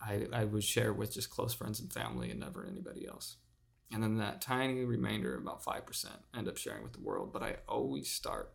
I, 0.00 0.26
I 0.32 0.44
would 0.44 0.64
share 0.64 0.92
with 0.92 1.12
just 1.12 1.30
close 1.30 1.54
friends 1.54 1.80
and 1.80 1.92
family 1.92 2.30
and 2.30 2.40
never 2.40 2.66
anybody 2.66 3.06
else. 3.06 3.36
And 3.92 4.02
then 4.02 4.18
that 4.18 4.40
tiny 4.40 4.84
remainder, 4.84 5.36
about 5.36 5.62
5%, 5.62 6.06
end 6.36 6.48
up 6.48 6.56
sharing 6.56 6.82
with 6.82 6.94
the 6.94 7.00
world. 7.00 7.32
But 7.32 7.42
I 7.42 7.56
always 7.68 8.10
start 8.10 8.52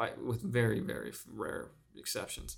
by, 0.00 0.12
with 0.24 0.40
very, 0.40 0.80
very 0.80 1.12
rare 1.30 1.68
exceptions. 1.94 2.56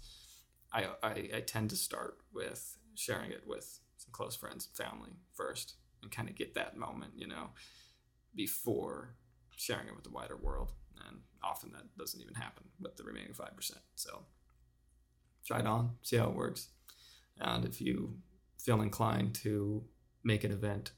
I, 0.73 0.87
I, 1.03 1.29
I 1.35 1.41
tend 1.41 1.71
to 1.71 1.77
start 1.77 2.19
with 2.33 2.79
sharing 2.95 3.33
it 3.33 3.43
with 3.45 3.81
some 3.97 4.13
close 4.13 4.37
friends 4.37 4.69
and 4.69 4.87
family 4.87 5.11
first 5.35 5.75
and 6.03 6.11
kind 6.13 6.29
of 6.29 6.37
get 6.37 6.55
that 6.55 6.77
moment, 6.77 7.15
you 7.17 7.27
know, 7.27 7.51
before 8.37 9.17
sharing 9.57 9.89
it 9.89 9.95
with 9.97 10.05
the 10.05 10.11
wider 10.11 10.37
world. 10.37 10.71
And 11.09 11.19
often 11.43 11.73
that 11.73 11.83
doesn't 11.99 12.21
even 12.21 12.35
happen 12.35 12.63
with 12.81 12.97
the 12.97 13.03
remaining 13.03 13.33
5%. 13.33 13.73
So 13.97 14.25
try 15.45 15.59
it 15.59 15.67
on, 15.67 15.97
see 16.03 16.19
how 16.19 16.29
it 16.29 16.37
works. 16.37 16.69
And 17.41 17.65
if 17.65 17.81
you 17.81 18.19
feel 18.61 18.83
inclined 18.83 19.35
to 19.43 19.83
make 20.23 20.45
an 20.45 20.53
event 20.53 20.93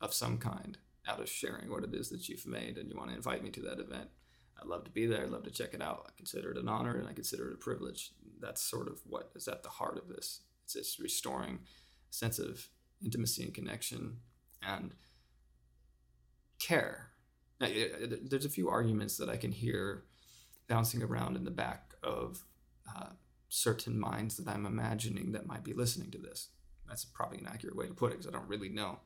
of 0.00 0.14
some 0.14 0.38
kind 0.38 0.78
out 1.06 1.20
of 1.20 1.28
sharing 1.28 1.70
what 1.70 1.84
it 1.84 1.94
is 1.94 2.08
that 2.08 2.26
you've 2.26 2.46
made 2.46 2.78
and 2.78 2.88
you 2.88 2.96
want 2.96 3.10
to 3.10 3.16
invite 3.16 3.44
me 3.44 3.50
to 3.50 3.60
that 3.60 3.80
event, 3.80 4.08
I'd 4.60 4.68
love 4.68 4.84
to 4.84 4.90
be 4.90 5.06
there. 5.06 5.22
I'd 5.22 5.30
love 5.30 5.44
to 5.44 5.50
check 5.50 5.74
it 5.74 5.82
out. 5.82 6.06
I 6.06 6.10
consider 6.16 6.50
it 6.50 6.58
an 6.58 6.68
honor 6.68 6.96
and 6.96 7.08
I 7.08 7.12
consider 7.12 7.48
it 7.48 7.54
a 7.54 7.58
privilege. 7.58 8.12
That's 8.40 8.62
sort 8.62 8.88
of 8.88 9.00
what 9.06 9.30
is 9.34 9.48
at 9.48 9.62
the 9.62 9.68
heart 9.68 9.98
of 9.98 10.08
this. 10.08 10.40
It's 10.64 10.74
just 10.74 10.98
restoring 10.98 11.60
a 12.10 12.14
sense 12.14 12.38
of 12.38 12.68
intimacy 13.02 13.44
and 13.44 13.54
connection 13.54 14.18
and 14.62 14.92
care. 16.58 17.10
There's 17.58 18.44
a 18.44 18.50
few 18.50 18.68
arguments 18.68 19.16
that 19.16 19.28
I 19.28 19.36
can 19.36 19.52
hear 19.52 20.04
bouncing 20.68 21.02
around 21.02 21.36
in 21.36 21.44
the 21.44 21.50
back 21.50 21.94
of 22.02 22.44
uh, 22.96 23.10
certain 23.48 23.98
minds 23.98 24.36
that 24.36 24.48
I'm 24.48 24.66
imagining 24.66 25.32
that 25.32 25.46
might 25.46 25.64
be 25.64 25.72
listening 25.72 26.10
to 26.12 26.18
this. 26.18 26.48
That's 26.88 27.04
probably 27.04 27.38
an 27.38 27.48
accurate 27.48 27.76
way 27.76 27.86
to 27.86 27.94
put 27.94 28.12
it 28.12 28.18
because 28.18 28.26
I 28.26 28.36
don't 28.36 28.48
really 28.48 28.68
know. 28.68 29.00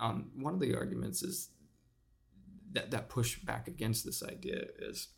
Um, 0.00 0.30
one 0.36 0.54
of 0.54 0.60
the 0.60 0.74
arguments 0.74 1.22
is 1.22 1.50
that 2.72 2.90
that 2.90 3.08
push 3.08 3.38
back 3.40 3.68
against 3.68 4.04
this 4.04 4.22
idea 4.22 4.66
is 4.78 5.08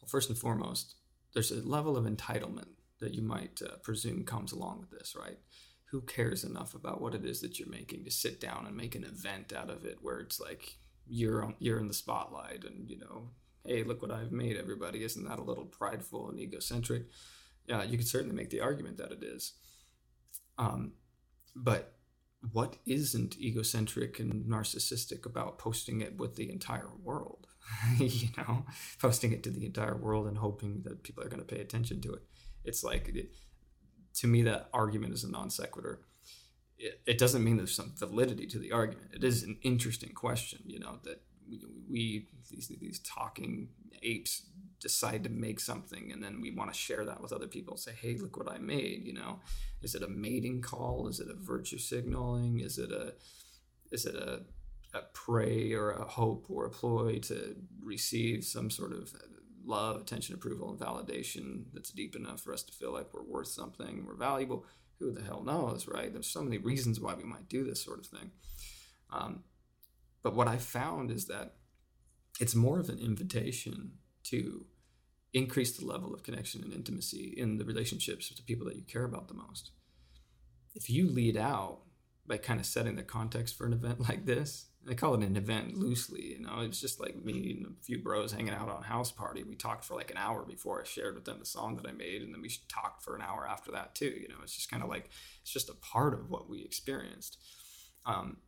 well, 0.00 0.08
first 0.08 0.28
and 0.28 0.38
foremost, 0.38 0.96
there's 1.34 1.50
a 1.50 1.66
level 1.66 1.96
of 1.96 2.04
entitlement 2.04 2.68
that 3.00 3.14
you 3.14 3.22
might 3.22 3.60
uh, 3.64 3.76
presume 3.82 4.24
comes 4.24 4.52
along 4.52 4.80
with 4.80 4.90
this, 4.90 5.16
right? 5.18 5.38
Who 5.90 6.02
cares 6.02 6.44
enough 6.44 6.74
about 6.74 7.00
what 7.00 7.14
it 7.14 7.24
is 7.24 7.40
that 7.40 7.58
you're 7.58 7.68
making 7.68 8.04
to 8.04 8.10
sit 8.10 8.40
down 8.40 8.66
and 8.66 8.76
make 8.76 8.94
an 8.94 9.04
event 9.04 9.52
out 9.52 9.70
of 9.70 9.84
it 9.84 9.98
where 10.00 10.20
it's 10.20 10.40
like 10.40 10.76
you're 11.06 11.44
on, 11.44 11.54
you're 11.58 11.80
in 11.80 11.88
the 11.88 11.94
spotlight 11.94 12.64
and 12.64 12.88
you 12.88 12.98
know 12.98 13.30
hey, 13.64 13.82
look 13.82 14.02
what 14.02 14.10
I've 14.10 14.32
made, 14.32 14.56
everybody. 14.56 15.04
Isn't 15.04 15.28
that 15.28 15.38
a 15.38 15.44
little 15.44 15.64
prideful 15.64 16.30
and 16.30 16.40
egocentric? 16.40 17.04
Yeah, 17.66 17.82
you 17.82 17.96
could 17.98 18.08
certainly 18.08 18.34
make 18.34 18.50
the 18.50 18.60
argument 18.60 18.98
that 18.98 19.12
it 19.12 19.22
is. 19.22 19.52
Um, 20.58 20.92
but 21.54 21.94
what 22.52 22.76
isn't 22.86 23.38
egocentric 23.38 24.18
and 24.18 24.44
narcissistic 24.46 25.26
about 25.26 25.58
posting 25.58 26.00
it 26.00 26.16
with 26.16 26.36
the 26.36 26.50
entire 26.50 26.90
world? 27.02 27.46
you 27.98 28.28
know, 28.36 28.64
posting 29.00 29.32
it 29.32 29.42
to 29.44 29.50
the 29.50 29.64
entire 29.66 29.96
world 29.96 30.26
and 30.26 30.38
hoping 30.38 30.82
that 30.82 31.02
people 31.02 31.22
are 31.22 31.28
going 31.28 31.44
to 31.44 31.54
pay 31.54 31.60
attention 31.60 32.00
to 32.00 32.12
it. 32.12 32.22
It's 32.64 32.82
like, 32.82 33.08
it, 33.08 33.30
to 34.14 34.26
me, 34.26 34.42
that 34.42 34.68
argument 34.72 35.14
is 35.14 35.24
a 35.24 35.30
non 35.30 35.50
sequitur. 35.50 36.00
It, 36.78 37.00
it 37.06 37.18
doesn't 37.18 37.44
mean 37.44 37.58
there's 37.58 37.74
some 37.74 37.92
validity 37.96 38.46
to 38.46 38.58
the 38.58 38.72
argument. 38.72 39.10
It 39.12 39.22
is 39.24 39.42
an 39.42 39.58
interesting 39.62 40.12
question, 40.12 40.60
you 40.66 40.78
know, 40.80 40.98
that 41.04 41.22
we 41.88 42.26
these 42.50 42.68
these 42.68 43.00
talking 43.00 43.68
apes 44.02 44.46
decide 44.80 45.22
to 45.24 45.30
make 45.30 45.60
something 45.60 46.10
and 46.10 46.22
then 46.22 46.40
we 46.40 46.50
want 46.50 46.72
to 46.72 46.78
share 46.78 47.04
that 47.04 47.20
with 47.20 47.32
other 47.32 47.46
people. 47.46 47.76
Say 47.76 47.92
hey 48.00 48.16
look 48.16 48.36
what 48.36 48.50
i 48.50 48.58
made 48.58 49.04
you 49.04 49.12
know? 49.12 49.40
Is 49.82 49.94
it 49.94 50.02
a 50.02 50.08
mating 50.08 50.62
call? 50.62 51.08
Is 51.08 51.20
it 51.20 51.28
a 51.30 51.34
virtue 51.34 51.78
signaling? 51.78 52.60
Is 52.60 52.78
it 52.78 52.90
a 52.90 53.14
is 53.90 54.06
it 54.06 54.14
a, 54.14 54.42
a 54.94 55.02
prey 55.12 55.72
or 55.72 55.90
a 55.90 56.04
hope 56.04 56.46
or 56.48 56.66
a 56.66 56.70
ploy 56.70 57.18
to 57.20 57.56
receive 57.82 58.44
some 58.44 58.70
sort 58.70 58.92
of 58.92 59.12
love 59.64 60.00
attention 60.00 60.34
approval 60.34 60.70
and 60.70 60.78
validation 60.78 61.64
that's 61.72 61.90
deep 61.90 62.16
enough 62.16 62.40
for 62.40 62.52
us 62.52 62.62
to 62.62 62.72
feel 62.72 62.92
like 62.92 63.12
we're 63.12 63.22
worth 63.22 63.48
something 63.48 64.04
we're 64.06 64.14
valuable? 64.14 64.64
Who 64.98 65.12
the 65.12 65.22
hell 65.22 65.42
knows 65.42 65.86
right? 65.88 66.12
There's 66.12 66.26
so 66.26 66.42
many 66.42 66.58
reasons 66.58 67.00
why 67.00 67.14
we 67.14 67.24
might 67.24 67.48
do 67.48 67.64
this 67.64 67.82
sort 67.82 68.00
of 68.00 68.06
thing. 68.06 68.30
Um, 69.12 69.44
but 70.22 70.34
what 70.34 70.48
I 70.48 70.58
found 70.58 71.10
is 71.10 71.26
that 71.26 71.54
it's 72.40 72.54
more 72.54 72.78
of 72.78 72.88
an 72.88 72.98
invitation 72.98 73.92
to 74.24 74.66
increase 75.32 75.76
the 75.76 75.86
level 75.86 76.12
of 76.12 76.22
connection 76.22 76.62
and 76.62 76.72
intimacy 76.72 77.34
in 77.36 77.58
the 77.58 77.64
relationships 77.64 78.28
with 78.28 78.38
the 78.38 78.44
people 78.44 78.66
that 78.66 78.76
you 78.76 78.82
care 78.82 79.04
about 79.04 79.28
the 79.28 79.34
most. 79.34 79.70
If 80.74 80.90
you 80.90 81.08
lead 81.08 81.36
out 81.36 81.80
by 82.26 82.36
kind 82.36 82.60
of 82.60 82.66
setting 82.66 82.96
the 82.96 83.02
context 83.02 83.56
for 83.56 83.66
an 83.66 83.72
event 83.72 84.00
like 84.08 84.26
this, 84.26 84.66
I 84.88 84.94
call 84.94 85.14
it 85.14 85.22
an 85.22 85.36
event 85.36 85.76
loosely, 85.76 86.36
you 86.38 86.40
know, 86.40 86.60
it's 86.60 86.80
just 86.80 87.00
like 87.00 87.22
me 87.22 87.54
and 87.58 87.66
a 87.66 87.84
few 87.84 88.02
bros 88.02 88.32
hanging 88.32 88.54
out 88.54 88.70
on 88.70 88.82
house 88.82 89.12
party. 89.12 89.42
We 89.42 89.54
talked 89.54 89.84
for 89.84 89.94
like 89.94 90.10
an 90.10 90.16
hour 90.16 90.42
before 90.42 90.80
I 90.80 90.84
shared 90.84 91.16
with 91.16 91.26
them 91.26 91.38
the 91.38 91.44
song 91.44 91.76
that 91.76 91.86
I 91.86 91.92
made, 91.92 92.22
and 92.22 92.32
then 92.32 92.40
we 92.40 92.50
talked 92.68 93.02
for 93.02 93.14
an 93.14 93.20
hour 93.20 93.46
after 93.46 93.70
that 93.72 93.94
too. 93.94 94.06
You 94.06 94.28
know, 94.28 94.36
it's 94.42 94.54
just 94.54 94.70
kind 94.70 94.82
of 94.82 94.88
like 94.88 95.10
it's 95.42 95.52
just 95.52 95.68
a 95.68 95.74
part 95.74 96.14
of 96.14 96.30
what 96.30 96.48
we 96.48 96.64
experienced. 96.64 97.36
Um, 98.06 98.38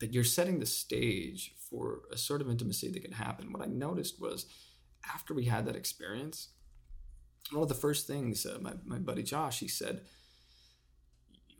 that 0.00 0.12
you're 0.12 0.24
setting 0.24 0.60
the 0.60 0.66
stage 0.66 1.54
for 1.70 2.02
a 2.12 2.16
sort 2.16 2.40
of 2.40 2.50
intimacy 2.50 2.90
that 2.90 3.02
can 3.02 3.12
happen. 3.12 3.52
What 3.52 3.62
I 3.62 3.66
noticed 3.66 4.20
was 4.20 4.46
after 5.12 5.34
we 5.34 5.44
had 5.44 5.66
that 5.66 5.76
experience, 5.76 6.48
one 7.50 7.62
of 7.62 7.68
the 7.68 7.74
first 7.74 8.06
things 8.06 8.44
uh, 8.46 8.58
my, 8.60 8.72
my 8.84 8.98
buddy 8.98 9.22
Josh, 9.22 9.60
he 9.60 9.68
said, 9.68 10.02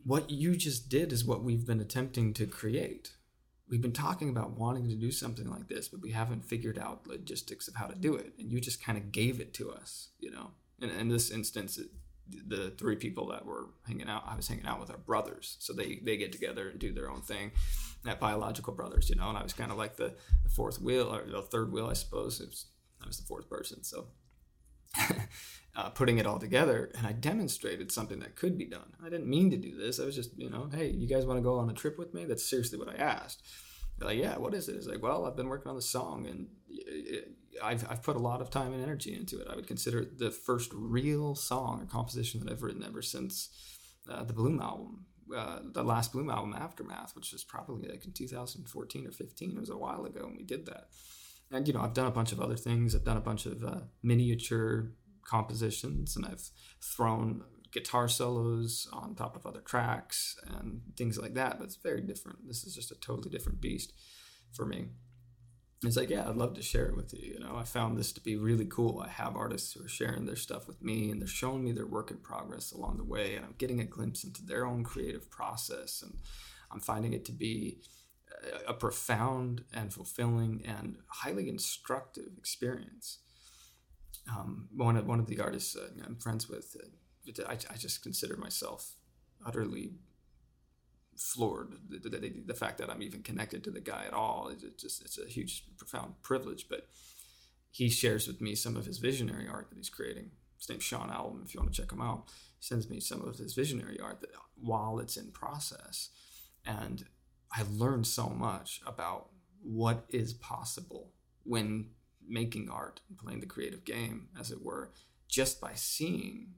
what 0.04 0.30
you 0.30 0.56
just 0.56 0.88
did 0.88 1.12
is 1.12 1.24
what 1.24 1.42
we've 1.42 1.66
been 1.66 1.80
attempting 1.80 2.32
to 2.34 2.46
create. 2.46 3.12
We've 3.68 3.82
been 3.82 3.92
talking 3.92 4.30
about 4.30 4.58
wanting 4.58 4.88
to 4.88 4.94
do 4.94 5.10
something 5.10 5.50
like 5.50 5.68
this, 5.68 5.88
but 5.88 6.00
we 6.00 6.12
haven't 6.12 6.44
figured 6.44 6.78
out 6.78 7.06
logistics 7.06 7.68
of 7.68 7.74
how 7.74 7.86
to 7.86 7.94
do 7.94 8.14
it. 8.14 8.32
And 8.38 8.50
you 8.50 8.60
just 8.60 8.82
kind 8.82 8.96
of 8.96 9.12
gave 9.12 9.40
it 9.40 9.52
to 9.54 9.70
us, 9.70 10.08
you 10.18 10.30
know. 10.30 10.52
And 10.80 10.90
in 10.90 11.08
this 11.08 11.30
instance, 11.30 11.78
the 12.46 12.70
three 12.70 12.96
people 12.96 13.28
that 13.28 13.44
were 13.44 13.70
hanging 13.86 14.08
out, 14.08 14.24
I 14.26 14.36
was 14.36 14.48
hanging 14.48 14.66
out 14.66 14.80
with 14.80 14.90
our 14.90 14.98
brothers. 14.98 15.56
So 15.60 15.72
they, 15.72 16.00
they 16.02 16.16
get 16.16 16.32
together 16.32 16.68
and 16.68 16.78
do 16.78 16.92
their 16.92 17.10
own 17.10 17.22
thing, 17.22 17.52
that 18.04 18.20
biological 18.20 18.74
brothers, 18.74 19.08
you 19.08 19.16
know, 19.16 19.28
and 19.28 19.38
I 19.38 19.42
was 19.42 19.52
kind 19.52 19.70
of 19.70 19.78
like 19.78 19.96
the, 19.96 20.14
the 20.42 20.48
fourth 20.48 20.80
wheel 20.80 21.14
or 21.14 21.24
the 21.24 21.42
third 21.42 21.72
wheel, 21.72 21.86
I 21.86 21.94
suppose. 21.94 22.40
It 22.40 22.48
was, 22.48 22.66
I 23.02 23.06
was 23.06 23.18
the 23.18 23.26
fourth 23.26 23.48
person. 23.48 23.82
So 23.82 24.08
uh, 25.76 25.90
putting 25.90 26.18
it 26.18 26.26
all 26.26 26.38
together 26.38 26.90
and 26.96 27.06
I 27.06 27.12
demonstrated 27.12 27.92
something 27.92 28.18
that 28.20 28.36
could 28.36 28.58
be 28.58 28.66
done. 28.66 28.94
I 29.04 29.08
didn't 29.08 29.28
mean 29.28 29.50
to 29.50 29.56
do 29.56 29.76
this. 29.76 30.00
I 30.00 30.04
was 30.04 30.14
just, 30.14 30.36
you 30.38 30.50
know, 30.50 30.68
hey, 30.72 30.90
you 30.90 31.06
guys 31.06 31.26
want 31.26 31.38
to 31.38 31.42
go 31.42 31.58
on 31.58 31.70
a 31.70 31.74
trip 31.74 31.98
with 31.98 32.14
me? 32.14 32.24
That's 32.24 32.48
seriously 32.48 32.78
what 32.78 32.88
I 32.88 32.94
asked. 32.94 33.42
They're 33.98 34.08
like, 34.08 34.18
yeah, 34.18 34.38
what 34.38 34.54
is 34.54 34.68
it? 34.68 34.76
It's 34.76 34.86
like, 34.86 35.02
well, 35.02 35.26
I've 35.26 35.36
been 35.36 35.48
working 35.48 35.70
on 35.70 35.76
the 35.76 35.82
song 35.82 36.26
and 36.26 36.46
I've, 37.62 37.88
I've 37.90 38.02
put 38.02 38.16
a 38.16 38.20
lot 38.20 38.40
of 38.40 38.50
time 38.50 38.72
and 38.72 38.82
energy 38.82 39.14
into 39.14 39.40
it. 39.40 39.48
I 39.50 39.56
would 39.56 39.66
consider 39.66 40.00
it 40.00 40.18
the 40.18 40.30
first 40.30 40.70
real 40.74 41.34
song 41.34 41.80
or 41.82 41.86
composition 41.86 42.40
that 42.40 42.50
I've 42.50 42.62
written 42.62 42.84
ever 42.84 43.02
since 43.02 43.50
uh, 44.10 44.24
the 44.24 44.32
Bloom 44.32 44.60
album, 44.60 45.06
uh, 45.34 45.60
the 45.72 45.82
last 45.82 46.12
Bloom 46.12 46.30
album, 46.30 46.54
Aftermath, 46.54 47.14
which 47.14 47.32
was 47.32 47.44
probably 47.44 47.88
like 47.88 48.04
in 48.04 48.12
2014 48.12 49.06
or 49.06 49.10
15. 49.10 49.50
It 49.50 49.60
was 49.60 49.70
a 49.70 49.76
while 49.76 50.04
ago 50.04 50.24
when 50.24 50.36
we 50.36 50.44
did 50.44 50.66
that. 50.66 50.88
And, 51.50 51.66
you 51.66 51.74
know, 51.74 51.80
I've 51.80 51.94
done 51.94 52.06
a 52.06 52.12
bunch 52.12 52.32
of 52.32 52.40
other 52.40 52.56
things. 52.56 52.94
I've 52.94 53.04
done 53.04 53.16
a 53.16 53.22
bunch 53.22 53.46
of 53.46 53.64
uh, 53.64 53.80
miniature 54.02 54.92
compositions 55.24 56.16
and 56.16 56.26
I've 56.26 56.50
thrown 56.82 57.42
guitar 57.70 58.08
solos 58.08 58.88
on 58.92 59.14
top 59.14 59.36
of 59.36 59.46
other 59.46 59.60
tracks 59.60 60.36
and 60.46 60.80
things 60.96 61.18
like 61.18 61.34
that. 61.34 61.58
But 61.58 61.64
it's 61.64 61.76
very 61.76 62.00
different. 62.00 62.46
This 62.46 62.64
is 62.64 62.74
just 62.74 62.90
a 62.90 62.96
totally 62.96 63.30
different 63.30 63.60
beast 63.60 63.92
for 64.52 64.64
me. 64.64 64.88
It's 65.84 65.96
like, 65.96 66.10
yeah, 66.10 66.28
I'd 66.28 66.36
love 66.36 66.54
to 66.54 66.62
share 66.62 66.86
it 66.86 66.96
with 66.96 67.14
you. 67.14 67.34
You 67.34 67.40
know, 67.40 67.54
I 67.56 67.62
found 67.62 67.96
this 67.96 68.12
to 68.12 68.20
be 68.20 68.36
really 68.36 68.64
cool. 68.64 69.00
I 69.00 69.08
have 69.08 69.36
artists 69.36 69.72
who 69.72 69.84
are 69.84 69.88
sharing 69.88 70.26
their 70.26 70.34
stuff 70.34 70.66
with 70.66 70.82
me 70.82 71.10
and 71.10 71.20
they're 71.20 71.28
showing 71.28 71.64
me 71.64 71.70
their 71.70 71.86
work 71.86 72.10
in 72.10 72.16
progress 72.16 72.72
along 72.72 72.96
the 72.96 73.04
way. 73.04 73.36
And 73.36 73.44
I'm 73.44 73.54
getting 73.58 73.80
a 73.80 73.84
glimpse 73.84 74.24
into 74.24 74.44
their 74.44 74.66
own 74.66 74.82
creative 74.82 75.30
process. 75.30 76.02
And 76.02 76.14
I'm 76.72 76.80
finding 76.80 77.12
it 77.12 77.24
to 77.26 77.32
be 77.32 77.78
a 78.66 78.74
profound 78.74 79.64
and 79.72 79.92
fulfilling 79.92 80.62
and 80.64 80.96
highly 81.08 81.48
instructive 81.48 82.32
experience. 82.36 83.18
Um, 84.28 84.68
one 84.74 84.96
of 84.96 85.06
one 85.06 85.20
of 85.20 85.26
the 85.26 85.40
artists 85.40 85.74
uh, 85.76 85.88
I'm 86.04 86.16
friends 86.16 86.48
with, 86.48 86.76
uh, 86.78 87.42
I, 87.48 87.52
I, 87.52 87.76
just 87.76 88.02
consider 88.02 88.36
myself 88.36 88.96
utterly 89.44 89.92
floored. 91.18 91.74
The, 91.88 92.08
the, 92.08 92.32
the, 92.46 92.54
fact 92.54 92.78
that 92.78 92.90
I'm 92.90 93.02
even 93.02 93.22
connected 93.22 93.64
to 93.64 93.70
the 93.70 93.80
guy 93.80 94.04
at 94.06 94.14
all 94.14 94.48
is 94.48 94.62
just 94.76 95.02
it's 95.04 95.18
a 95.18 95.26
huge, 95.26 95.64
profound 95.76 96.14
privilege. 96.22 96.66
But 96.68 96.86
he 97.70 97.88
shares 97.88 98.26
with 98.26 98.40
me 98.40 98.54
some 98.54 98.76
of 98.76 98.86
his 98.86 98.98
visionary 98.98 99.48
art 99.48 99.68
that 99.70 99.76
he's 99.76 99.90
creating. 99.90 100.30
His 100.58 100.68
name's 100.68 100.84
Sean 100.84 101.10
Alban. 101.10 101.42
If 101.44 101.54
you 101.54 101.60
want 101.60 101.72
to 101.72 101.80
check 101.80 101.92
him 101.92 102.00
out, 102.00 102.24
he 102.58 102.64
sends 102.64 102.88
me 102.88 103.00
some 103.00 103.22
of 103.22 103.38
his 103.38 103.54
visionary 103.54 104.00
art 104.00 104.20
that 104.20 104.30
while 104.60 104.98
it's 104.98 105.16
in 105.16 105.30
process, 105.30 106.10
and 106.64 107.04
I 107.52 107.64
learned 107.70 108.06
so 108.06 108.28
much 108.28 108.80
about 108.86 109.28
what 109.62 110.04
is 110.08 110.32
possible 110.32 111.12
when 111.44 111.90
making 112.26 112.68
art 112.68 113.00
and 113.08 113.18
playing 113.18 113.40
the 113.40 113.46
creative 113.46 113.84
game, 113.84 114.28
as 114.38 114.50
it 114.50 114.62
were, 114.62 114.92
just 115.28 115.60
by 115.60 115.72
seeing 115.74 116.48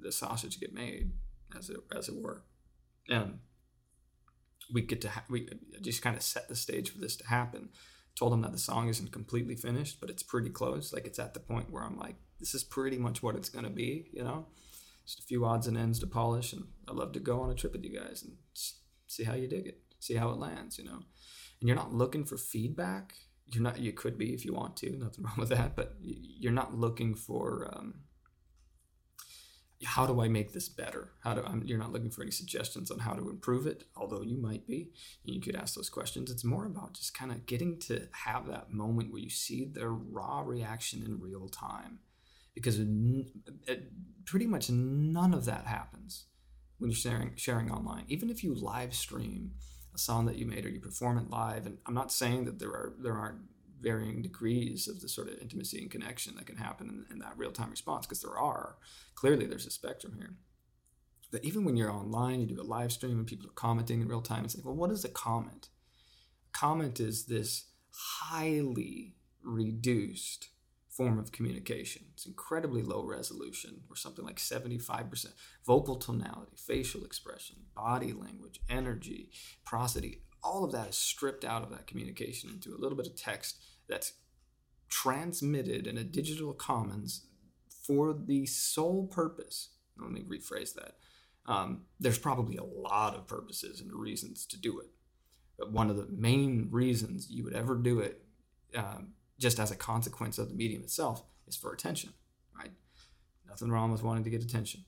the 0.00 0.12
sausage 0.12 0.58
get 0.58 0.72
made, 0.72 1.12
as 1.56 1.70
it 1.70 1.78
as 1.94 2.08
it 2.08 2.16
were, 2.16 2.44
and 3.08 3.38
we 4.72 4.82
get 4.82 5.00
to 5.02 5.10
ha- 5.10 5.24
we 5.28 5.48
just 5.80 6.02
kind 6.02 6.16
of 6.16 6.22
set 6.22 6.48
the 6.48 6.56
stage 6.56 6.90
for 6.90 6.98
this 6.98 7.16
to 7.16 7.26
happen. 7.26 7.68
Told 8.14 8.32
him 8.32 8.42
that 8.42 8.52
the 8.52 8.58
song 8.58 8.88
isn't 8.88 9.12
completely 9.12 9.54
finished, 9.54 10.00
but 10.00 10.10
it's 10.10 10.22
pretty 10.22 10.50
close. 10.50 10.92
Like 10.92 11.06
it's 11.06 11.18
at 11.18 11.34
the 11.34 11.40
point 11.40 11.70
where 11.70 11.82
I'm 11.82 11.98
like, 11.98 12.16
this 12.40 12.54
is 12.54 12.64
pretty 12.64 12.98
much 12.98 13.22
what 13.22 13.36
it's 13.36 13.48
gonna 13.48 13.70
be, 13.70 14.08
you 14.12 14.22
know. 14.22 14.46
Just 15.06 15.20
a 15.20 15.22
few 15.22 15.44
odds 15.44 15.66
and 15.66 15.76
ends 15.76 15.98
to 16.00 16.06
polish, 16.06 16.52
and 16.52 16.64
I'd 16.88 16.94
love 16.94 17.12
to 17.12 17.20
go 17.20 17.40
on 17.40 17.50
a 17.50 17.54
trip 17.54 17.72
with 17.72 17.84
you 17.84 17.98
guys 17.98 18.22
and 18.22 18.36
see 19.06 19.24
how 19.24 19.34
you 19.34 19.48
dig 19.48 19.66
it 19.66 19.82
see 20.02 20.14
how 20.14 20.30
it 20.30 20.38
lands, 20.38 20.78
you 20.78 20.84
know. 20.84 21.00
And 21.60 21.68
you're 21.68 21.76
not 21.76 21.94
looking 21.94 22.24
for 22.24 22.36
feedback. 22.36 23.14
You're 23.46 23.62
not. 23.62 23.78
You 23.78 23.92
could 23.92 24.18
be 24.18 24.34
if 24.34 24.44
you 24.44 24.52
want 24.52 24.76
to. 24.78 24.90
Nothing 24.90 25.24
wrong 25.24 25.36
with 25.38 25.50
that. 25.50 25.76
But 25.76 25.96
you're 26.00 26.52
not 26.52 26.74
looking 26.74 27.14
for. 27.14 27.70
Um, 27.72 27.94
how 29.84 30.06
do 30.06 30.20
I 30.20 30.28
make 30.28 30.52
this 30.52 30.68
better? 30.68 31.12
How 31.20 31.34
do 31.34 31.42
I'm, 31.44 31.62
you're 31.64 31.78
not 31.78 31.92
looking 31.92 32.10
for 32.10 32.22
any 32.22 32.30
suggestions 32.30 32.90
on 32.90 33.00
how 33.00 33.12
to 33.12 33.28
improve 33.28 33.66
it, 33.66 33.84
although 33.96 34.22
you 34.22 34.36
might 34.36 34.66
be. 34.66 34.92
You 35.24 35.40
could 35.40 35.56
ask 35.56 35.74
those 35.74 35.90
questions. 35.90 36.30
It's 36.30 36.44
more 36.44 36.66
about 36.66 36.94
just 36.94 37.14
kind 37.14 37.32
of 37.32 37.46
getting 37.46 37.78
to 37.80 38.08
have 38.12 38.46
that 38.48 38.72
moment 38.72 39.12
where 39.12 39.22
you 39.22 39.30
see 39.30 39.64
their 39.64 39.90
raw 39.90 40.40
reaction 40.40 41.02
in 41.04 41.20
real 41.20 41.48
time, 41.48 41.98
because 42.54 42.78
pretty 44.24 44.46
much 44.46 44.70
none 44.70 45.34
of 45.34 45.44
that 45.46 45.66
happens 45.66 46.26
when 46.78 46.90
you're 46.90 46.96
sharing 46.96 47.32
sharing 47.36 47.70
online. 47.70 48.04
Even 48.08 48.30
if 48.30 48.44
you 48.44 48.54
live 48.54 48.94
stream 48.94 49.52
a 49.94 49.98
song 49.98 50.26
that 50.26 50.36
you 50.36 50.46
made 50.46 50.64
or 50.64 50.70
you 50.70 50.80
perform 50.80 51.18
it 51.18 51.30
live. 51.30 51.66
And 51.66 51.78
I'm 51.86 51.94
not 51.94 52.12
saying 52.12 52.44
that 52.46 52.58
there 52.58 52.70
are 52.70 52.94
there 52.98 53.16
aren't 53.16 53.40
varying 53.82 54.22
degrees 54.22 54.88
of 54.88 55.00
the 55.00 55.08
sort 55.08 55.28
of 55.28 55.38
intimacy 55.38 55.80
and 55.80 55.90
connection 55.90 56.36
that 56.36 56.46
can 56.46 56.56
happen 56.56 57.04
in, 57.10 57.12
in 57.12 57.18
that 57.20 57.36
real 57.36 57.50
time 57.50 57.70
response 57.70 58.06
because 58.06 58.22
there 58.22 58.38
are. 58.38 58.76
Clearly, 59.14 59.46
there's 59.46 59.66
a 59.66 59.70
spectrum 59.70 60.14
here. 60.16 60.34
That 61.30 61.44
even 61.44 61.64
when 61.64 61.76
you're 61.76 61.90
online, 61.90 62.40
you 62.40 62.46
do 62.46 62.60
a 62.60 62.62
live 62.62 62.92
stream 62.92 63.18
and 63.18 63.26
people 63.26 63.46
are 63.46 63.54
commenting 63.54 64.00
in 64.00 64.08
real 64.08 64.20
time. 64.20 64.44
It's 64.44 64.54
like, 64.54 64.64
well, 64.64 64.74
what 64.74 64.90
is 64.90 65.04
a 65.04 65.08
comment? 65.08 65.68
Comment 66.52 67.00
is 67.00 67.24
this 67.24 67.66
highly 67.90 69.16
reduced 69.42 70.48
form 70.90 71.18
of 71.18 71.32
communication. 71.32 72.02
It's 72.12 72.26
incredibly 72.26 72.82
low 72.82 73.06
resolution, 73.06 73.80
or 73.88 73.96
something 73.96 74.26
like 74.26 74.36
75%. 74.36 75.26
Vocal 75.66 75.96
tonality, 75.96 76.52
facial 76.56 77.04
expression, 77.04 77.56
body 77.74 78.12
language, 78.12 78.60
energy, 78.68 79.30
prosody, 79.64 80.20
all 80.42 80.64
of 80.64 80.72
that 80.72 80.88
is 80.88 80.96
stripped 80.96 81.44
out 81.44 81.62
of 81.62 81.70
that 81.70 81.86
communication 81.86 82.50
into 82.50 82.74
a 82.74 82.80
little 82.80 82.96
bit 82.96 83.06
of 83.06 83.16
text 83.16 83.62
that's 83.88 84.14
transmitted 84.88 85.86
in 85.86 85.96
a 85.96 86.04
digital 86.04 86.52
commons 86.52 87.26
for 87.86 88.12
the 88.12 88.46
sole 88.46 89.06
purpose. 89.06 89.70
Let 90.00 90.10
me 90.10 90.22
rephrase 90.22 90.74
that. 90.74 90.96
Um, 91.46 91.82
there's 91.98 92.18
probably 92.18 92.56
a 92.56 92.64
lot 92.64 93.14
of 93.14 93.26
purposes 93.26 93.80
and 93.80 93.92
reasons 93.92 94.46
to 94.46 94.60
do 94.60 94.78
it. 94.80 94.90
But 95.58 95.72
one 95.72 95.90
of 95.90 95.96
the 95.96 96.08
main 96.10 96.68
reasons 96.70 97.30
you 97.30 97.44
would 97.44 97.54
ever 97.54 97.74
do 97.76 98.00
it 98.00 98.24
um, 98.76 99.14
just 99.38 99.58
as 99.58 99.70
a 99.70 99.76
consequence 99.76 100.38
of 100.38 100.48
the 100.48 100.54
medium 100.54 100.82
itself, 100.82 101.24
is 101.46 101.56
for 101.56 101.72
attention, 101.72 102.10
right? 102.56 102.70
Nothing 103.48 103.70
wrong 103.70 103.90
with 103.90 104.02
wanting 104.02 104.24
to 104.24 104.30
get 104.30 104.42
attention. 104.42 104.84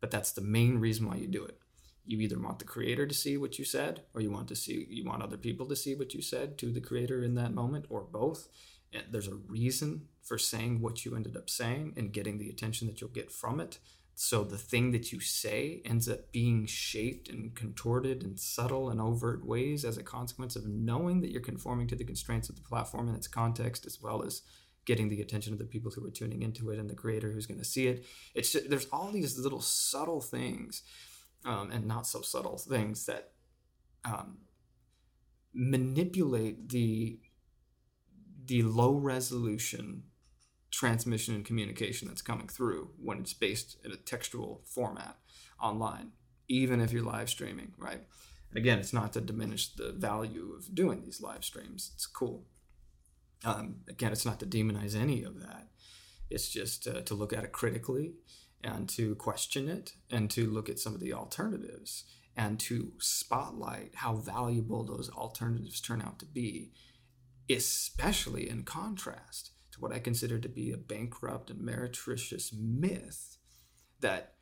But 0.00 0.10
that's 0.10 0.32
the 0.32 0.40
main 0.40 0.78
reason 0.78 1.06
why 1.06 1.16
you 1.16 1.26
do 1.26 1.44
it. 1.44 1.58
You 2.04 2.18
either 2.20 2.38
want 2.38 2.58
the 2.58 2.64
creator 2.64 3.06
to 3.06 3.14
see 3.14 3.36
what 3.36 3.58
you 3.58 3.64
said, 3.64 4.02
or 4.14 4.20
you 4.20 4.30
want 4.30 4.48
to 4.48 4.56
see 4.56 4.86
you 4.90 5.04
want 5.04 5.22
other 5.22 5.36
people 5.36 5.66
to 5.66 5.76
see 5.76 5.94
what 5.94 6.14
you 6.14 6.22
said 6.22 6.58
to 6.58 6.72
the 6.72 6.80
creator 6.80 7.22
in 7.22 7.34
that 7.36 7.54
moment, 7.54 7.86
or 7.88 8.02
both. 8.02 8.48
And 8.92 9.04
there's 9.10 9.28
a 9.28 9.34
reason 9.34 10.08
for 10.22 10.38
saying 10.38 10.80
what 10.80 11.04
you 11.04 11.14
ended 11.16 11.36
up 11.36 11.48
saying 11.48 11.94
and 11.96 12.12
getting 12.12 12.38
the 12.38 12.50
attention 12.50 12.86
that 12.88 13.00
you'll 13.00 13.10
get 13.10 13.30
from 13.30 13.60
it. 13.60 13.78
So 14.14 14.44
the 14.44 14.58
thing 14.58 14.92
that 14.92 15.10
you 15.12 15.20
say 15.20 15.80
ends 15.84 16.08
up 16.08 16.32
being 16.32 16.66
shaped 16.66 17.28
and 17.28 17.54
contorted 17.54 18.22
in 18.22 18.36
subtle 18.36 18.90
and 18.90 19.00
overt 19.00 19.46
ways 19.46 19.84
as 19.84 19.96
a 19.96 20.02
consequence 20.02 20.54
of 20.54 20.66
knowing 20.66 21.22
that 21.22 21.30
you're 21.30 21.40
conforming 21.40 21.86
to 21.88 21.96
the 21.96 22.04
constraints 22.04 22.48
of 22.48 22.56
the 22.56 22.62
platform 22.62 23.08
and 23.08 23.16
its 23.16 23.26
context, 23.26 23.86
as 23.86 24.00
well 24.02 24.22
as 24.22 24.42
getting 24.84 25.08
the 25.08 25.22
attention 25.22 25.52
of 25.52 25.58
the 25.58 25.64
people 25.64 25.90
who 25.90 26.04
are 26.06 26.10
tuning 26.10 26.42
into 26.42 26.70
it 26.70 26.78
and 26.78 26.90
the 26.90 26.94
creator 26.94 27.30
who's 27.30 27.46
going 27.46 27.60
to 27.60 27.64
see 27.64 27.86
it. 27.86 28.04
It's 28.34 28.52
just, 28.52 28.68
there's 28.68 28.88
all 28.92 29.10
these 29.10 29.38
little 29.38 29.60
subtle 29.60 30.20
things 30.20 30.82
um, 31.44 31.70
and 31.70 31.86
not 31.86 32.06
so 32.06 32.22
subtle 32.22 32.58
things 32.58 33.06
that 33.06 33.32
um, 34.04 34.38
manipulate 35.54 36.68
the 36.68 37.18
the 38.44 38.62
low 38.62 38.94
resolution 38.94 40.02
transmission 40.72 41.34
and 41.34 41.44
communication 41.44 42.08
that's 42.08 42.22
coming 42.22 42.48
through 42.48 42.90
when 43.00 43.18
it's 43.18 43.34
based 43.34 43.76
in 43.84 43.92
a 43.92 43.96
textual 43.96 44.62
format 44.64 45.16
online, 45.60 46.12
even 46.48 46.80
if 46.80 46.92
you're 46.92 47.04
live 47.04 47.28
streaming, 47.28 47.72
right? 47.76 48.00
And 48.50 48.58
again, 48.58 48.78
it's 48.78 48.92
not 48.92 49.12
to 49.12 49.20
diminish 49.20 49.74
the 49.74 49.92
value 49.92 50.54
of 50.56 50.74
doing 50.74 51.02
these 51.02 51.20
live 51.20 51.44
streams. 51.44 51.92
It's 51.94 52.06
cool. 52.06 52.44
Um, 53.44 53.76
again, 53.88 54.12
it's 54.12 54.26
not 54.26 54.40
to 54.40 54.46
demonize 54.46 54.96
any 54.96 55.22
of 55.22 55.40
that. 55.40 55.68
It's 56.30 56.48
just 56.48 56.88
uh, 56.88 57.02
to 57.02 57.14
look 57.14 57.32
at 57.32 57.44
it 57.44 57.52
critically 57.52 58.14
and 58.64 58.88
to 58.88 59.14
question 59.16 59.68
it 59.68 59.92
and 60.10 60.30
to 60.30 60.50
look 60.50 60.68
at 60.68 60.78
some 60.78 60.94
of 60.94 61.00
the 61.00 61.12
alternatives 61.12 62.04
and 62.36 62.58
to 62.60 62.92
spotlight 62.98 63.94
how 63.96 64.14
valuable 64.14 64.84
those 64.84 65.10
alternatives 65.10 65.80
turn 65.80 66.00
out 66.00 66.18
to 66.18 66.26
be, 66.26 66.72
especially 67.50 68.48
in 68.48 68.62
contrast 68.62 69.50
to 69.72 69.80
what 69.80 69.92
I 69.92 69.98
consider 69.98 70.38
to 70.38 70.48
be 70.48 70.72
a 70.72 70.76
bankrupt 70.76 71.50
and 71.50 71.60
meretricious 71.60 72.52
myth 72.52 73.38
that 74.00 74.34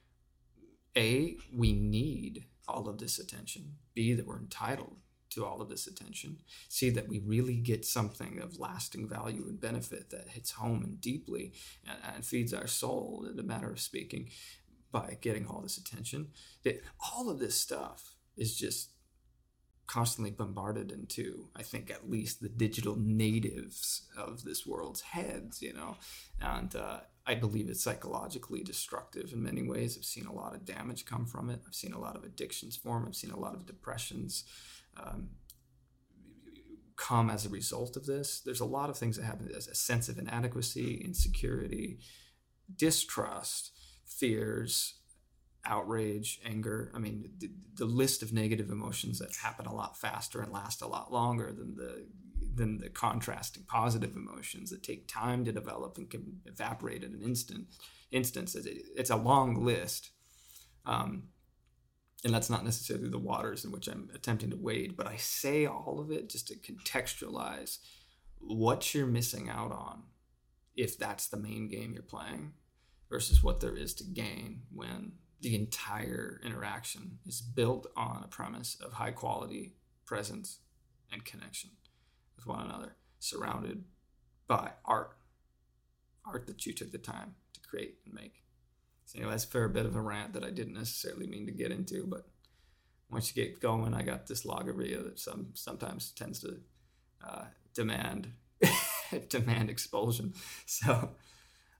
A, 0.97 1.37
we 1.53 1.73
need 1.73 2.47
all 2.69 2.89
of 2.89 2.99
this 2.99 3.19
attention, 3.19 3.77
B, 3.95 4.13
that 4.15 4.27
we're 4.27 4.39
entitled 4.39 4.97
to 5.31 5.45
all 5.45 5.61
of 5.61 5.69
this 5.69 5.87
attention, 5.87 6.39
C 6.69 6.91
that 6.91 7.09
we 7.09 7.21
really 7.21 7.57
get 7.57 7.85
something 7.85 8.41
of 8.41 8.59
lasting 8.59 9.09
value 9.09 9.47
and 9.49 9.61
benefit 9.61 10.11
that 10.11 10.29
hits 10.29 10.53
home 10.53 10.83
and 10.83 11.01
deeply 11.01 11.53
and, 11.89 11.99
and 12.15 12.25
feeds 12.27 12.53
our 12.53 12.67
soul, 12.67 13.27
in 13.31 13.39
a 13.39 13.43
matter 13.43 13.71
of 13.71 13.81
speaking, 13.81 14.31
by 14.93 15.17
getting 15.21 15.47
all 15.47 15.61
this 15.61 15.79
attention. 15.79 16.29
That 16.65 16.83
all 17.13 17.31
of 17.31 17.39
this 17.39 17.55
stuff 17.55 18.15
is 18.37 18.57
just 18.57 18.91
constantly 19.87 20.31
bombarded 20.31 20.93
into, 20.93 21.49
I 21.57 21.63
think, 21.63 21.91
at 21.91 22.09
least 22.09 22.41
the 22.41 22.49
digital 22.49 22.97
natives 22.97 24.03
of 24.17 24.45
this 24.45 24.65
world's 24.65 25.01
heads, 25.01 25.61
you 25.61 25.73
know. 25.73 25.97
And 26.41 26.75
uh, 26.77 27.01
I 27.27 27.35
believe 27.35 27.69
it's 27.69 27.83
psychologically 27.83 28.63
destructive 28.63 29.33
in 29.33 29.43
many 29.43 29.63
ways. 29.63 29.97
I've 29.97 30.05
seen 30.05 30.27
a 30.27 30.33
lot 30.33 30.55
of 30.55 30.65
damage 30.65 31.05
come 31.05 31.27
from 31.27 31.51
it. 31.51 31.61
I've 31.67 31.75
seen 31.75 31.93
a 31.93 32.01
lot 32.01 32.17
of 32.17 32.25
addictions 32.25 32.77
form. 32.77 33.05
I've 33.07 33.15
seen 33.15 33.31
a 33.31 33.39
lot 33.39 33.55
of 33.55 33.67
depressions 33.67 34.45
um, 34.97 35.31
come 36.97 37.31
as 37.31 37.47
a 37.47 37.51
result 37.51 37.97
of 37.97 38.07
this. 38.07 38.41
There's 38.41 38.61
a 38.61 38.67
lot 38.67 38.91
of 38.91 38.97
things 38.97 39.17
that 39.17 39.25
happen 39.25 39.51
as 39.57 39.69
a 39.69 39.75
sense 39.75 40.09
of 40.09 40.19
inadequacy, 40.19 41.03
insecurity, 41.05 41.99
distrust, 42.77 43.73
fears, 44.07 44.95
outrage, 45.65 46.41
anger. 46.45 46.91
I 46.95 46.99
mean, 46.99 47.31
the, 47.39 47.51
the, 47.75 47.85
list 47.85 48.23
of 48.23 48.33
negative 48.33 48.71
emotions 48.71 49.19
that 49.19 49.35
happen 49.37 49.67
a 49.67 49.75
lot 49.75 49.99
faster 49.99 50.41
and 50.41 50.53
last 50.53 50.83
a 50.83 50.87
lot 50.87 51.13
longer 51.13 51.53
than 51.53 51.77
the 51.77 52.07
than 52.61 52.79
the 52.79 52.91
contrasting 52.91 53.65
positive 53.67 54.15
emotions 54.15 54.71
that 54.71 54.83
take 54.83 55.09
time 55.09 55.45
to 55.47 55.51
develop 55.51 55.97
and 55.97 56.11
can 56.11 56.41
evaporate 56.45 57.03
in 57.03 57.15
an 57.15 57.23
instant. 57.23 57.67
Instance, 58.13 58.55
it's 58.55 59.11
a 59.11 59.17
long 59.17 59.65
list, 59.65 60.11
um, 60.85 61.29
and 62.23 62.35
that's 62.35 62.51
not 62.51 62.65
necessarily 62.65 63.09
the 63.09 63.19
waters 63.19 63.65
in 63.65 63.73
which 63.73 63.89
I'm 63.89 64.11
attempting 64.15 64.51
to 64.51 64.57
wade. 64.57 64.95
But 64.95 65.07
I 65.07 65.17
say 65.17 65.65
all 65.65 65.99
of 66.01 66.11
it 66.11 66.29
just 66.29 66.49
to 66.49 66.55
contextualize 66.55 67.79
what 68.39 68.95
you're 68.95 69.07
missing 69.07 69.49
out 69.49 69.73
on 69.73 70.03
if 70.77 70.99
that's 70.99 71.29
the 71.29 71.39
main 71.39 71.67
game 71.67 71.95
you're 71.95 72.03
playing 72.03 72.53
versus 73.09 73.43
what 73.43 73.61
there 73.61 73.77
is 73.77 73.95
to 73.95 74.05
gain 74.05 74.63
when 74.71 75.13
the 75.41 75.55
entire 75.55 76.41
interaction 76.45 77.19
is 77.27 77.41
built 77.41 77.87
on 77.97 78.23
a 78.23 78.29
premise 78.29 78.77
of 78.85 78.93
high 78.93 79.11
quality 79.11 79.75
presence 80.05 80.59
and 81.11 81.25
connection 81.25 81.71
with 82.41 82.57
one 82.57 82.67
another, 82.67 82.97
surrounded 83.19 83.85
by 84.49 84.73
art, 84.85 85.17
art 86.27 86.47
that 86.47 86.67
you 86.67 86.73
took 86.73 86.93
the 86.93 86.99
time 86.99 87.35
to 87.53 87.61
create 87.61 87.97
and 88.05 88.15
make. 88.15 88.43
So, 89.07 89.19
anyway, 89.19 89.33
that's 89.33 89.45
a 89.45 89.49
fair 89.49 89.69
bit 89.69 89.87
of 89.87 89.97
a 89.97 90.01
rant 90.01 90.33
that 90.35 90.45
I 90.45 90.51
didn't 90.51 90.75
necessarily 90.75 91.27
mean 91.27 91.47
to 91.47 91.53
get 91.53 91.73
into, 91.73 92.07
but 92.07 92.27
once 93.11 93.35
you 93.35 93.43
get 93.43 93.61
going, 93.61 93.93
I 93.95 94.03
got 94.03 94.27
this 94.27 94.45
logorrhea 94.45 95.03
that 95.03 95.19
some 95.19 95.49
sometimes 95.55 96.13
tends 96.13 96.41
to 96.41 96.59
uh, 97.27 97.45
demand 97.75 98.33
demand 99.29 99.71
expulsion. 99.71 100.35
So 100.67 101.11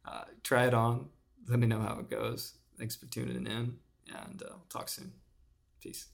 uh, 0.05 0.25
try 0.43 0.67
it 0.67 0.75
on. 0.75 1.09
Let 1.49 1.59
me 1.59 1.67
know 1.67 1.81
how 1.81 1.99
it 2.01 2.11
goes. 2.11 2.55
Thanks 2.79 2.97
for 2.97 3.07
tuning 3.07 3.47
in, 3.47 3.77
and 4.09 4.43
uh, 4.43 4.51
we'll 4.51 4.67
talk 4.69 4.89
soon. 4.89 5.13
Peace. 5.81 6.07